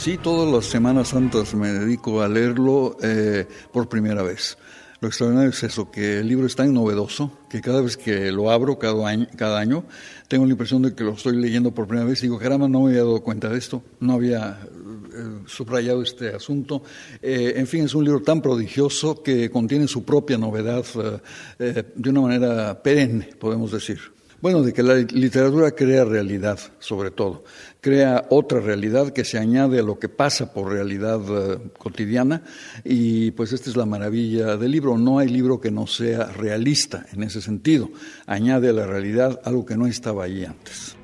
Sí, 0.00 0.16
todas 0.16 0.50
las 0.50 0.64
Semanas 0.64 1.08
Santas 1.08 1.54
me 1.54 1.68
dedico 1.68 2.22
a 2.22 2.28
leerlo 2.28 2.96
eh, 3.02 3.46
por 3.70 3.86
primera 3.90 4.22
vez. 4.22 4.56
Lo 5.02 5.08
extraordinario 5.08 5.50
es 5.50 5.62
eso, 5.62 5.90
que 5.90 6.20
el 6.20 6.26
libro 6.26 6.46
es 6.46 6.56
tan 6.56 6.72
novedoso 6.72 7.30
que 7.50 7.60
cada 7.60 7.82
vez 7.82 7.98
que 7.98 8.32
lo 8.32 8.50
abro, 8.50 8.78
cada 8.78 9.06
año, 9.06 9.26
cada 9.36 9.60
año 9.60 9.84
tengo 10.26 10.46
la 10.46 10.52
impresión 10.52 10.80
de 10.80 10.94
que 10.94 11.04
lo 11.04 11.12
estoy 11.12 11.36
leyendo 11.36 11.72
por 11.72 11.86
primera 11.86 12.08
vez 12.08 12.22
digo, 12.22 12.38
caramba, 12.38 12.66
no 12.66 12.80
me 12.80 12.92
había 12.92 13.00
dado 13.00 13.20
cuenta 13.20 13.50
de 13.50 13.58
esto, 13.58 13.82
no 14.00 14.14
había 14.14 14.58
eh, 14.62 15.42
subrayado 15.44 16.00
este 16.00 16.34
asunto. 16.34 16.82
Eh, 17.20 17.52
en 17.56 17.66
fin, 17.66 17.84
es 17.84 17.94
un 17.94 18.02
libro 18.02 18.22
tan 18.22 18.40
prodigioso 18.40 19.22
que 19.22 19.50
contiene 19.50 19.86
su 19.86 20.02
propia 20.02 20.38
novedad 20.38 20.82
de 21.58 22.08
una 22.08 22.22
manera 22.22 22.82
perenne, 22.82 23.34
podemos 23.38 23.70
decir. 23.70 24.00
Bueno, 24.40 24.62
de 24.62 24.72
que 24.72 24.82
la 24.82 24.94
literatura 24.94 25.72
crea 25.72 26.02
realidad, 26.06 26.58
sobre 26.78 27.10
todo. 27.10 27.44
Crea 27.80 28.26
otra 28.28 28.60
realidad 28.60 29.12
que 29.12 29.24
se 29.24 29.38
añade 29.38 29.78
a 29.78 29.82
lo 29.82 29.98
que 29.98 30.10
pasa 30.10 30.52
por 30.52 30.70
realidad 30.70 31.20
eh, 31.28 31.58
cotidiana. 31.78 32.42
Y 32.84 33.30
pues 33.30 33.52
esta 33.52 33.70
es 33.70 33.76
la 33.76 33.86
maravilla 33.86 34.56
del 34.56 34.70
libro. 34.70 34.98
No 34.98 35.18
hay 35.18 35.28
libro 35.28 35.60
que 35.60 35.70
no 35.70 35.86
sea 35.86 36.26
realista 36.26 37.06
en 37.12 37.22
ese 37.22 37.40
sentido. 37.40 37.88
Añade 38.26 38.68
a 38.68 38.72
la 38.72 38.86
realidad 38.86 39.40
algo 39.44 39.64
que 39.64 39.76
no 39.76 39.86
estaba 39.86 40.24
ahí 40.24 40.44
antes. 40.44 40.99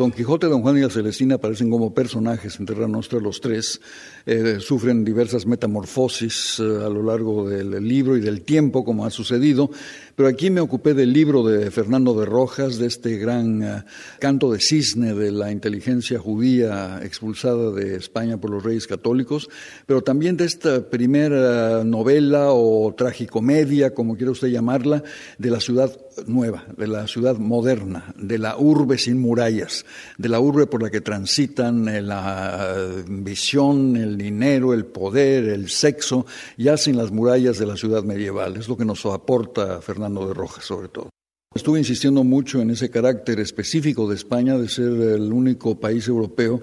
Don 0.00 0.12
Quijote, 0.12 0.46
Don 0.46 0.62
Juan 0.62 0.78
y 0.78 0.80
la 0.80 0.88
Celestina 0.88 1.34
aparecen 1.34 1.68
como 1.68 1.92
personajes 1.92 2.58
en 2.58 2.64
Terra 2.64 2.88
Nostra 2.88 3.20
los 3.20 3.38
tres, 3.38 3.82
eh, 4.24 4.56
sufren 4.58 5.04
diversas 5.04 5.44
metamorfosis 5.44 6.58
eh, 6.58 6.62
a 6.62 6.88
lo 6.88 7.02
largo 7.02 7.46
del 7.46 7.86
libro 7.86 8.16
y 8.16 8.20
del 8.22 8.40
tiempo, 8.40 8.82
como 8.82 9.04
ha 9.04 9.10
sucedido, 9.10 9.70
pero 10.20 10.28
aquí 10.28 10.50
me 10.50 10.60
ocupé 10.60 10.92
del 10.92 11.14
libro 11.14 11.42
de 11.42 11.70
Fernando 11.70 12.12
de 12.12 12.26
Rojas, 12.26 12.76
de 12.76 12.88
este 12.88 13.16
gran 13.16 13.62
eh, 13.62 13.84
canto 14.18 14.52
de 14.52 14.60
cisne 14.60 15.14
de 15.14 15.32
la 15.32 15.50
inteligencia 15.50 16.18
judía 16.18 17.00
expulsada 17.02 17.70
de 17.70 17.96
España 17.96 18.36
por 18.36 18.50
los 18.50 18.62
reyes 18.62 18.86
católicos, 18.86 19.48
pero 19.86 20.02
también 20.02 20.36
de 20.36 20.44
esta 20.44 20.90
primera 20.90 21.84
novela 21.84 22.48
o 22.50 22.92
tragicomedia, 22.94 23.94
como 23.94 24.14
quiera 24.14 24.32
usted 24.32 24.48
llamarla, 24.48 25.02
de 25.38 25.50
la 25.50 25.58
ciudad 25.58 25.90
nueva, 26.26 26.66
de 26.76 26.86
la 26.86 27.06
ciudad 27.06 27.38
moderna, 27.38 28.12
de 28.18 28.36
la 28.36 28.58
urbe 28.58 28.98
sin 28.98 29.18
murallas, 29.18 29.86
de 30.18 30.28
la 30.28 30.38
urbe 30.38 30.66
por 30.66 30.82
la 30.82 30.90
que 30.90 31.00
transitan 31.00 32.06
la 32.06 32.76
visión, 33.08 33.96
el 33.96 34.18
dinero, 34.18 34.74
el 34.74 34.84
poder, 34.84 35.44
el 35.44 35.70
sexo, 35.70 36.26
ya 36.58 36.76
sin 36.76 36.98
las 36.98 37.10
murallas 37.10 37.58
de 37.58 37.64
la 37.64 37.78
ciudad 37.78 38.02
medieval. 38.02 38.58
Es 38.58 38.68
lo 38.68 38.76
que 38.76 38.84
nos 38.84 39.06
aporta 39.06 39.80
Fernando 39.80 40.09
de 40.14 40.34
Rojas, 40.34 40.64
sobre 40.64 40.88
todo. 40.88 41.10
Estuve 41.54 41.80
insistiendo 41.80 42.22
mucho 42.22 42.60
en 42.60 42.70
ese 42.70 42.90
carácter 42.90 43.40
específico 43.40 44.08
de 44.08 44.14
España 44.14 44.56
de 44.56 44.68
ser 44.68 44.92
el 44.92 45.32
único 45.32 45.78
país 45.78 46.06
europeo 46.06 46.62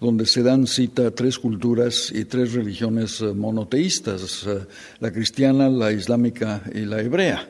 donde 0.00 0.26
se 0.26 0.44
dan 0.44 0.68
cita 0.68 1.10
tres 1.10 1.40
culturas 1.40 2.12
y 2.14 2.24
tres 2.24 2.52
religiones 2.52 3.20
monoteístas, 3.20 4.46
la 5.00 5.10
cristiana, 5.10 5.68
la 5.68 5.90
islámica 5.90 6.62
y 6.72 6.84
la 6.84 7.00
hebrea 7.00 7.48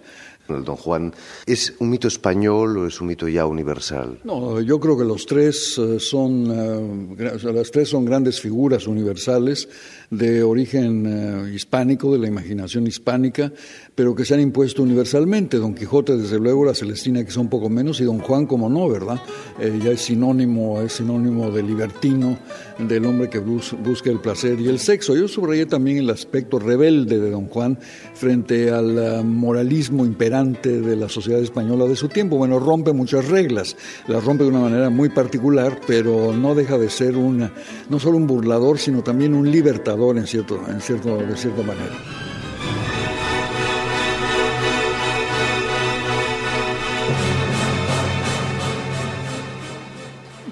el 0.57 0.65
Don 0.65 0.77
Juan, 0.77 1.15
¿es 1.47 1.75
un 1.79 1.91
mito 1.91 2.09
español 2.09 2.79
o 2.79 2.87
es 2.87 3.01
un 3.01 3.09
mito 3.09 3.29
ya 3.29 3.47
universal? 3.47 4.21
No, 4.25 4.61
yo 4.61 4.81
creo 4.81 4.97
que 4.97 5.05
los 5.05 5.27
tres 5.27 5.79
eh, 5.79 5.99
son, 6.01 7.17
eh, 7.19 7.39
las 7.53 7.71
tres 7.71 7.89
son 7.89 8.05
grandes 8.05 8.41
figuras 8.41 8.87
universales 8.87 9.69
de 10.11 10.43
origen 10.43 11.05
eh, 11.07 11.55
hispánico, 11.55 12.13
de 12.13 12.19
la 12.19 12.29
imaginación 12.29 12.87
hispánica, 12.87 13.53
pero 13.95 14.15
que 14.15 14.25
se 14.25 14.35
han 14.35 14.41
impuesto 14.41 14.83
universalmente. 14.83 15.59
Don 15.59 15.75
Quijote, 15.75 16.17
desde 16.17 16.39
luego, 16.39 16.65
la 16.65 16.75
Celestina, 16.75 17.25
que 17.25 17.31
son 17.31 17.49
poco 17.49 17.69
menos, 17.69 18.01
y 18.01 18.05
Don 18.05 18.21
Juan, 18.21 18.47
como 18.47 18.69
no, 18.69 18.89
¿verdad? 18.89 19.21
ya 19.59 19.91
es 19.91 20.03
sinónimo, 20.03 20.81
es 20.81 20.95
sinónimo 20.95 21.51
de 21.51 21.63
libertino, 21.63 22.39
del 22.79 23.05
hombre 23.07 23.29
que 23.29 23.39
busca 23.41 24.11
el 24.11 24.21
placer 24.21 24.61
y 24.61 24.69
el 24.69 24.79
sexo. 24.79 25.17
Yo 25.17 25.27
subrayé 25.29 25.67
también 25.67 25.99
el 25.99 26.11
aspecto 26.11 26.59
rebelde 26.59 27.19
de 27.19 27.31
Don 27.31 27.49
Juan 27.49 27.79
frente 28.15 28.71
al 28.71 29.25
moralismo 29.25 30.07
imperante 30.07 30.38
de 30.45 30.97
la 30.97 31.09
sociedad 31.09 31.41
española 31.41 31.87
de 31.87 31.97
su 31.97 32.09
tiempo. 32.09 32.37
Bueno, 32.37 32.59
rompe 32.61 32.93
muchas 32.93 33.29
reglas, 33.29 33.77
las 34.07 34.25
rompe 34.25 34.45
de 34.45 34.51
una 34.51 34.61
manera 34.61 34.89
muy 34.89 35.09
particular, 35.09 35.81
pero 35.87 36.33
no 36.33 36.55
deja 36.55 36.79
de 36.79 36.89
ser 36.91 37.17
una, 37.17 37.53
no 37.89 37.99
solo 37.99 38.17
un 38.17 38.27
burlador, 38.27 38.79
sino 38.79 39.03
también 39.03 39.35
un 39.35 39.51
libertador 39.51 40.17
en 40.17 40.27
cierto, 40.27 40.61
en 40.69 40.81
cierto, 40.81 41.17
de 41.17 41.37
cierta 41.37 41.63
manera. 41.63 41.93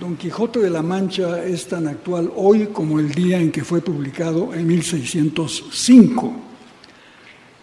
Don 0.01 0.17
Quijote 0.17 0.59
de 0.59 0.71
la 0.71 0.83
Mancha 0.83 1.45
es 1.45 1.69
tan 1.69 1.87
actual 1.87 2.33
hoy 2.35 2.67
como 2.73 2.99
el 2.99 3.13
día 3.13 3.41
en 3.41 3.53
que 3.53 3.63
fue 3.63 3.81
publicado 3.81 4.53
en 4.53 4.67
1605. 4.67 6.56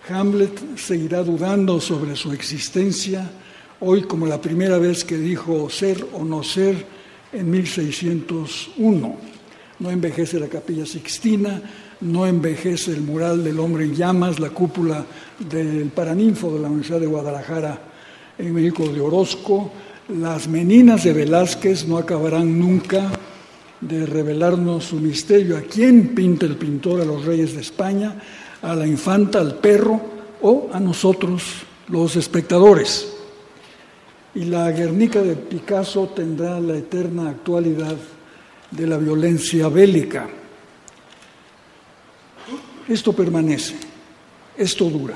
Hamlet 0.10 0.78
seguirá 0.78 1.24
dudando 1.24 1.80
sobre 1.80 2.16
su 2.16 2.34
existencia 2.34 3.30
hoy 3.80 4.04
como 4.04 4.28
la 4.28 4.42
primera 4.42 4.78
vez 4.78 5.04
que 5.04 5.18
dijo 5.18 5.70
ser 5.70 6.06
o 6.14 6.24
no 6.24 6.44
ser 6.44 6.86
en 7.32 7.50
1601 7.50 9.34
no 9.80 9.92
envejece 9.92 10.40
la 10.40 10.48
capilla 10.48 10.86
sixtina, 10.86 11.62
no 12.02 12.26
envejece 12.26 12.92
el 12.92 13.02
mural 13.02 13.44
del 13.44 13.60
hombre 13.60 13.84
en 13.84 13.96
llamas, 13.96 14.40
la 14.40 14.50
cúpula 14.50 15.06
del 15.38 15.90
Paraninfo 15.90 16.54
de 16.54 16.60
la 16.60 16.68
Universidad 16.68 17.02
de 17.02 17.08
Guadalajara 17.08 17.82
en 18.38 18.54
México 18.54 18.88
de 18.88 19.02
Orozco, 19.02 19.72
las 20.08 20.48
meninas 20.48 21.04
de 21.04 21.14
Velázquez 21.14 21.88
no 21.88 21.98
acabarán 21.98 22.58
nunca 22.58 23.12
de 23.82 24.06
revelarnos 24.06 24.86
su 24.86 24.98
misterio. 24.98 25.58
¿A 25.58 25.62
quién 25.62 26.16
pinta 26.16 26.46
el 26.46 26.56
pintor? 26.56 27.02
A 27.02 27.06
los 27.06 27.26
reyes 27.26 27.54
de 27.54 27.62
España, 27.62 28.16
a 28.64 28.74
la 28.74 28.88
infanta, 28.88 29.40
al 29.40 29.56
perro 29.56 30.02
o 30.42 30.70
a 30.74 30.80
nosotros, 30.80 31.44
los 31.90 32.16
espectadores. 32.16 33.14
Y 34.34 34.46
la 34.46 34.72
Guernica 34.72 35.22
de 35.22 35.36
Picasso 35.36 36.08
tendrá 36.16 36.60
la 36.60 36.78
eterna 36.78 37.30
actualidad 37.30 37.96
de 38.72 38.88
la 38.88 38.98
violencia 38.98 39.68
bélica. 39.68 40.28
Esto 42.88 43.14
permanece, 43.14 43.76
esto 44.58 44.86
dura. 44.86 45.16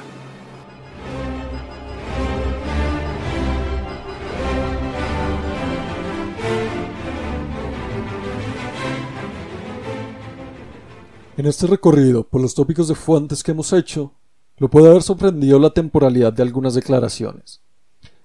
En 11.37 11.45
este 11.45 11.67
recorrido 11.67 12.23
por 12.23 12.41
los 12.41 12.55
tópicos 12.55 12.87
de 12.87 12.95
fuentes 12.95 13.43
que 13.43 13.51
hemos 13.51 13.71
hecho, 13.71 14.11
lo 14.57 14.71
puede 14.71 14.89
haber 14.89 15.03
sorprendido 15.03 15.59
la 15.59 15.69
temporalidad 15.69 16.33
de 16.33 16.41
algunas 16.41 16.73
declaraciones. 16.73 17.61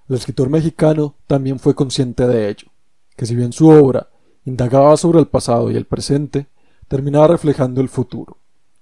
El 0.09 0.15
escritor 0.15 0.49
mexicano 0.49 1.13
también 1.27 1.59
fue 1.59 1.75
consciente 1.75 2.25
de 2.25 2.49
ello, 2.49 2.69
que 3.15 3.27
si 3.27 3.35
bien 3.35 3.53
su 3.53 3.69
obra 3.69 4.09
indagaba 4.45 4.97
sobre 4.97 5.19
el 5.19 5.27
pasado 5.27 5.69
y 5.69 5.75
el 5.75 5.85
presente, 5.85 6.47
terminaba 6.87 7.27
reflejando 7.27 7.81
el 7.81 7.87
futuro. 7.87 8.37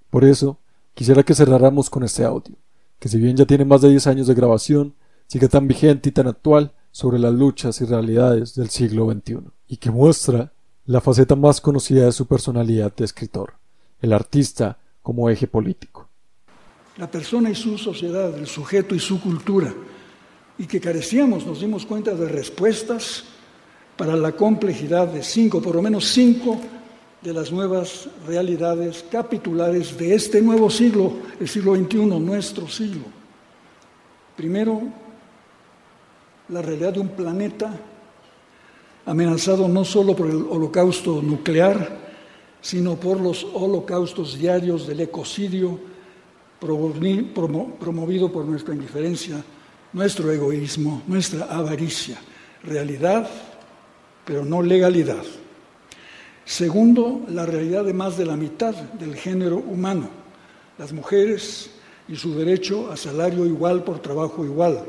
Por 0.09 0.23
eso, 0.23 0.59
quisiera 0.93 1.23
que 1.23 1.35
cerráramos 1.35 1.89
con 1.89 2.03
este 2.03 2.23
audio, 2.23 2.55
que 2.99 3.09
si 3.09 3.17
bien 3.17 3.35
ya 3.35 3.45
tiene 3.45 3.65
más 3.65 3.81
de 3.81 3.89
10 3.89 4.07
años 4.07 4.27
de 4.27 4.33
grabación, 4.33 4.95
sigue 5.27 5.49
tan 5.49 5.67
vigente 5.67 6.07
y 6.07 6.13
tan 6.13 6.27
actual 6.27 6.71
sobre 6.91 7.19
las 7.19 7.33
luchas 7.33 7.81
y 7.81 7.85
realidades 7.85 8.55
del 8.55 8.69
siglo 8.69 9.11
XXI, 9.11 9.39
y 9.67 9.75
que 9.75 9.91
muestra 9.91 10.53
la 10.85 11.01
faceta 11.01 11.35
más 11.35 11.59
conocida 11.59 12.05
de 12.05 12.13
su 12.13 12.27
personalidad 12.27 12.95
de 12.95 13.03
escritor 13.03 13.59
el 14.01 14.13
artista 14.13 14.77
como 15.01 15.29
eje 15.29 15.47
político. 15.47 16.09
La 16.97 17.09
persona 17.09 17.49
y 17.49 17.55
su 17.55 17.77
sociedad, 17.77 18.37
el 18.37 18.47
sujeto 18.47 18.93
y 18.93 18.99
su 18.99 19.21
cultura, 19.21 19.73
y 20.57 20.65
que 20.65 20.81
carecíamos, 20.81 21.45
nos 21.45 21.61
dimos 21.61 21.85
cuenta 21.85 22.13
de 22.13 22.27
respuestas 22.27 23.23
para 23.97 24.15
la 24.15 24.33
complejidad 24.33 25.07
de 25.07 25.23
cinco, 25.23 25.61
por 25.61 25.75
lo 25.75 25.81
menos 25.81 26.05
cinco, 26.05 26.59
de 27.21 27.33
las 27.33 27.51
nuevas 27.51 28.09
realidades 28.25 29.05
capitulares 29.11 29.95
de 29.97 30.15
este 30.15 30.41
nuevo 30.41 30.69
siglo, 30.69 31.13
el 31.39 31.47
siglo 31.47 31.75
XXI, 31.75 32.05
nuestro 32.19 32.67
siglo. 32.67 33.03
Primero, 34.35 34.81
la 36.49 36.61
realidad 36.61 36.93
de 36.93 36.99
un 36.99 37.09
planeta 37.09 37.79
amenazado 39.05 39.67
no 39.67 39.85
solo 39.85 40.15
por 40.15 40.27
el 40.29 40.45
holocausto 40.49 41.21
nuclear, 41.21 42.10
sino 42.61 42.95
por 42.95 43.19
los 43.19 43.43
holocaustos 43.53 44.37
diarios 44.37 44.87
del 44.87 45.01
ecocidio 45.01 45.79
promovido 46.59 48.31
por 48.31 48.45
nuestra 48.45 48.75
indiferencia, 48.75 49.43
nuestro 49.93 50.31
egoísmo, 50.31 51.01
nuestra 51.07 51.45
avaricia. 51.45 52.17
Realidad, 52.63 53.27
pero 54.23 54.45
no 54.45 54.61
legalidad. 54.61 55.23
Segundo, 56.45 57.21
la 57.29 57.45
realidad 57.45 57.83
de 57.83 57.93
más 57.93 58.17
de 58.17 58.25
la 58.25 58.35
mitad 58.35 58.75
del 58.75 59.15
género 59.15 59.57
humano, 59.57 60.09
las 60.77 60.93
mujeres 60.93 61.71
y 62.07 62.15
su 62.15 62.35
derecho 62.35 62.91
a 62.91 62.97
salario 62.97 63.45
igual 63.45 63.83
por 63.83 63.99
trabajo 63.99 64.45
igual, 64.45 64.83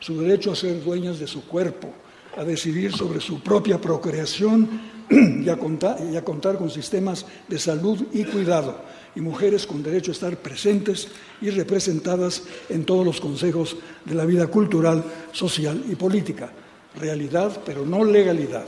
su 0.00 0.20
derecho 0.20 0.50
a 0.50 0.56
ser 0.56 0.82
dueñas 0.82 1.20
de 1.20 1.28
su 1.28 1.46
cuerpo, 1.46 1.92
a 2.36 2.42
decidir 2.42 2.92
sobre 2.92 3.20
su 3.20 3.40
propia 3.40 3.80
procreación 3.80 4.68
y 5.10 5.48
a, 5.48 5.56
contar, 5.56 5.98
y 6.10 6.16
a 6.16 6.24
contar 6.24 6.56
con 6.56 6.70
sistemas 6.70 7.26
de 7.48 7.58
salud 7.58 8.06
y 8.12 8.24
cuidado, 8.24 8.78
y 9.14 9.20
mujeres 9.20 9.66
con 9.66 9.82
derecho 9.82 10.10
a 10.10 10.14
estar 10.14 10.36
presentes 10.36 11.08
y 11.40 11.50
representadas 11.50 12.42
en 12.68 12.84
todos 12.84 13.04
los 13.04 13.20
consejos 13.20 13.76
de 14.04 14.14
la 14.14 14.24
vida 14.24 14.46
cultural, 14.46 15.04
social 15.32 15.84
y 15.88 15.94
política. 15.94 16.50
Realidad, 16.98 17.60
pero 17.64 17.84
no 17.84 18.04
legalidad. 18.04 18.64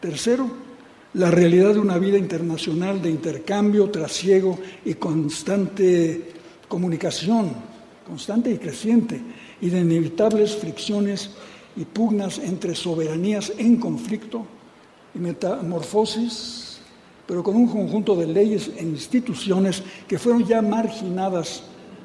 Tercero, 0.00 0.48
la 1.14 1.30
realidad 1.30 1.72
de 1.72 1.80
una 1.80 1.98
vida 1.98 2.18
internacional 2.18 3.02
de 3.02 3.10
intercambio, 3.10 3.90
trasiego 3.90 4.58
y 4.84 4.94
constante 4.94 6.32
comunicación, 6.68 7.52
constante 8.06 8.50
y 8.50 8.58
creciente, 8.58 9.20
y 9.60 9.70
de 9.70 9.80
inevitables 9.80 10.54
fricciones 10.56 11.30
y 11.76 11.84
pugnas 11.84 12.38
entre 12.38 12.74
soberanías 12.74 13.52
en 13.58 13.76
conflicto 13.76 14.46
y 15.14 15.18
metamorfosis, 15.18 16.78
pero 17.26 17.42
con 17.42 17.56
un 17.56 17.68
conjunto 17.68 18.16
de 18.16 18.26
leyes 18.26 18.70
e 18.76 18.82
instituciones 18.82 19.82
que 20.06 20.18
fueron 20.18 20.44
ya 20.46 20.62
marginadas 20.62 21.62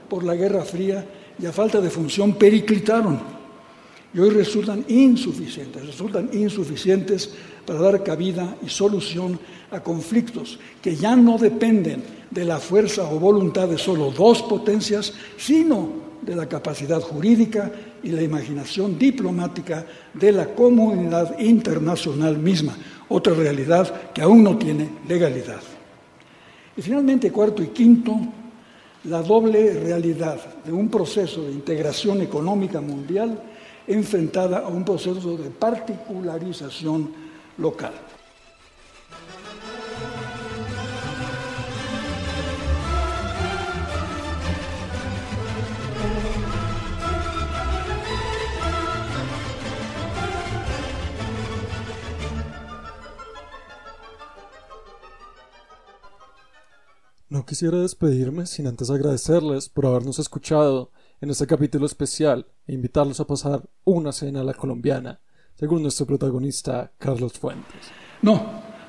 por 0.09 0.23
la 0.23 0.35
Guerra 0.35 0.63
Fría 0.63 1.05
y 1.39 1.45
a 1.45 1.51
falta 1.51 1.81
de 1.81 1.89
función 1.89 2.33
periclitaron. 2.33 3.32
Y 4.13 4.19
hoy 4.19 4.29
resultan 4.29 4.85
insuficientes, 4.87 5.85
resultan 5.85 6.29
insuficientes 6.33 7.33
para 7.65 7.79
dar 7.79 8.03
cabida 8.03 8.55
y 8.63 8.69
solución 8.69 9.39
a 9.71 9.81
conflictos 9.81 10.59
que 10.81 10.95
ya 10.95 11.15
no 11.15 11.37
dependen 11.37 12.03
de 12.29 12.45
la 12.45 12.59
fuerza 12.59 13.09
o 13.09 13.19
voluntad 13.19 13.67
de 13.67 13.77
solo 13.77 14.11
dos 14.11 14.43
potencias, 14.43 15.13
sino 15.37 16.03
de 16.21 16.35
la 16.35 16.47
capacidad 16.47 17.01
jurídica 17.01 17.71
y 18.03 18.09
la 18.09 18.21
imaginación 18.21 18.99
diplomática 18.99 19.85
de 20.13 20.31
la 20.31 20.53
comunidad 20.53 21.37
internacional 21.39 22.37
misma, 22.37 22.77
otra 23.09 23.33
realidad 23.33 24.11
que 24.13 24.21
aún 24.21 24.43
no 24.43 24.57
tiene 24.57 24.89
legalidad. 25.07 25.61
Y 26.77 26.81
finalmente, 26.81 27.31
cuarto 27.31 27.61
y 27.61 27.67
quinto, 27.67 28.17
la 29.05 29.21
doble 29.21 29.73
realidad 29.73 30.39
de 30.63 30.71
un 30.71 30.89
proceso 30.89 31.43
de 31.43 31.51
integración 31.51 32.21
económica 32.21 32.79
mundial 32.79 33.41
enfrentada 33.87 34.59
a 34.59 34.67
un 34.67 34.83
proceso 34.83 35.37
de 35.37 35.49
particularización 35.49 37.13
local. 37.57 37.93
No 57.29 57.47
quisiera 57.47 57.79
despedirme 57.79 58.45
sin 58.45 58.67
antes 58.67 58.91
agradecerles 58.91 59.67
por 59.67 59.87
habernos 59.87 60.19
escuchado 60.19 60.91
en 61.23 61.29
este 61.29 61.47
capítulo 61.47 61.85
especial 61.85 62.45
invitarlos 62.67 63.21
a 63.21 63.25
pasar 63.25 63.63
una 63.85 64.11
cena 64.11 64.41
a 64.41 64.43
la 64.43 64.53
colombiana, 64.53 65.21
según 65.55 65.81
nuestro 65.81 66.05
protagonista 66.05 66.91
Carlos 66.97 67.39
Fuentes. 67.39 67.79
No, 68.21 68.43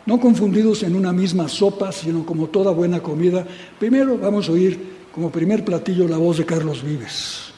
no 0.05 0.19
confundidos 0.19 0.83
en 0.83 0.97
una 0.97 1.13
misma 1.13 1.49
sopa, 1.49 1.93
sino 1.93 2.27
como 2.27 2.49
toda 2.49 2.73
buena 2.73 3.01
comida. 3.01 3.47
Primero 3.79 4.19
vamos 4.19 4.49
a 4.49 4.53
oír 4.53 5.07
como 5.15 5.31
primer 5.31 5.65
platillo 5.65 6.09
la 6.09 6.17
voz 6.17 6.39
de 6.39 6.45
Carlos 6.45 6.83
Vives. 6.83 7.53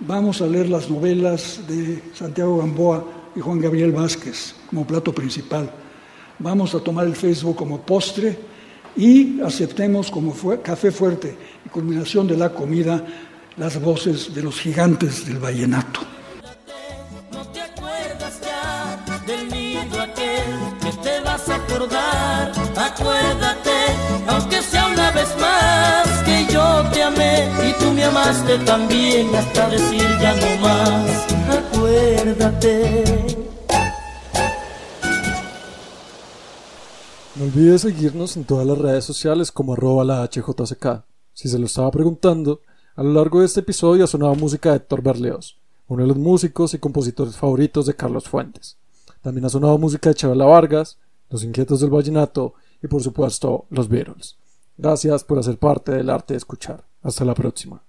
Vamos 0.00 0.42
a 0.42 0.48
leer 0.48 0.68
las 0.68 0.90
novelas 0.90 1.60
de 1.68 2.02
Santiago 2.14 2.58
Gamboa 2.58 3.04
y 3.36 3.38
Juan 3.38 3.60
Gabriel 3.60 3.92
Vázquez 3.92 4.56
como 4.68 4.88
plato 4.88 5.14
principal. 5.14 5.70
Vamos 6.40 6.74
a 6.74 6.80
tomar 6.80 7.06
el 7.06 7.14
Facebook 7.14 7.54
como 7.54 7.80
postre 7.82 8.36
y 8.96 9.40
aceptemos 9.40 10.10
como 10.10 10.34
café 10.64 10.90
fuerte 10.90 11.36
y 11.64 11.68
culminación 11.68 12.26
de 12.26 12.36
la 12.36 12.52
comida 12.52 13.27
las 13.58 13.80
voces 13.80 14.32
de 14.34 14.42
los 14.42 14.60
gigantes 14.60 15.26
del 15.26 15.38
vallenato. 15.38 16.00
No 17.32 17.44
te 17.48 17.60
acuerdas 17.60 18.40
ya 18.40 19.24
del 19.26 19.48
nido 19.50 20.00
aquel 20.00 20.78
que 20.80 20.92
te 21.02 21.20
vas 21.20 21.48
a 21.48 21.56
acordar. 21.56 22.52
Acuérdate, 22.76 23.78
aunque 24.28 24.62
sea 24.62 24.86
una 24.86 25.10
vez 25.10 25.28
más, 25.40 26.22
que 26.24 26.46
yo 26.52 26.84
te 26.92 27.02
amé 27.02 27.48
y 27.68 27.82
tú 27.82 27.92
me 27.92 28.04
amaste 28.04 28.58
también 28.58 29.34
hasta 29.34 29.68
decir 29.70 30.06
ya 30.20 30.34
no 30.34 30.62
más. 30.62 31.26
Acuérdate. 31.58 33.04
No 37.34 37.44
olvides 37.44 37.82
seguirnos 37.82 38.36
en 38.36 38.44
todas 38.44 38.66
las 38.66 38.78
redes 38.78 39.04
sociales 39.04 39.50
como 39.50 39.72
arroba 39.72 40.04
la 40.04 40.24
HJCK. 40.24 41.04
Si 41.32 41.48
se 41.48 41.58
lo 41.58 41.66
estaba 41.66 41.90
preguntando, 41.92 42.62
a 42.98 43.04
lo 43.04 43.12
largo 43.12 43.38
de 43.38 43.46
este 43.46 43.60
episodio 43.60 44.02
ha 44.02 44.08
sonado 44.08 44.34
música 44.34 44.70
de 44.70 44.78
Héctor 44.78 45.02
Berleos, 45.02 45.56
uno 45.86 46.02
de 46.02 46.08
los 46.08 46.16
músicos 46.16 46.74
y 46.74 46.80
compositores 46.80 47.36
favoritos 47.36 47.86
de 47.86 47.94
Carlos 47.94 48.28
Fuentes. 48.28 48.76
También 49.22 49.44
ha 49.44 49.48
sonado 49.48 49.78
música 49.78 50.08
de 50.08 50.16
Chabela 50.16 50.46
Vargas, 50.46 50.98
Los 51.30 51.44
Inquietos 51.44 51.78
del 51.78 51.90
Vallenato 51.90 52.54
y 52.82 52.88
por 52.88 53.00
supuesto 53.00 53.66
los 53.70 53.88
Beatles. 53.88 54.36
Gracias 54.76 55.22
por 55.22 55.38
hacer 55.38 55.58
parte 55.58 55.92
del 55.92 56.10
arte 56.10 56.34
de 56.34 56.38
escuchar. 56.38 56.82
Hasta 57.00 57.24
la 57.24 57.34
próxima. 57.34 57.80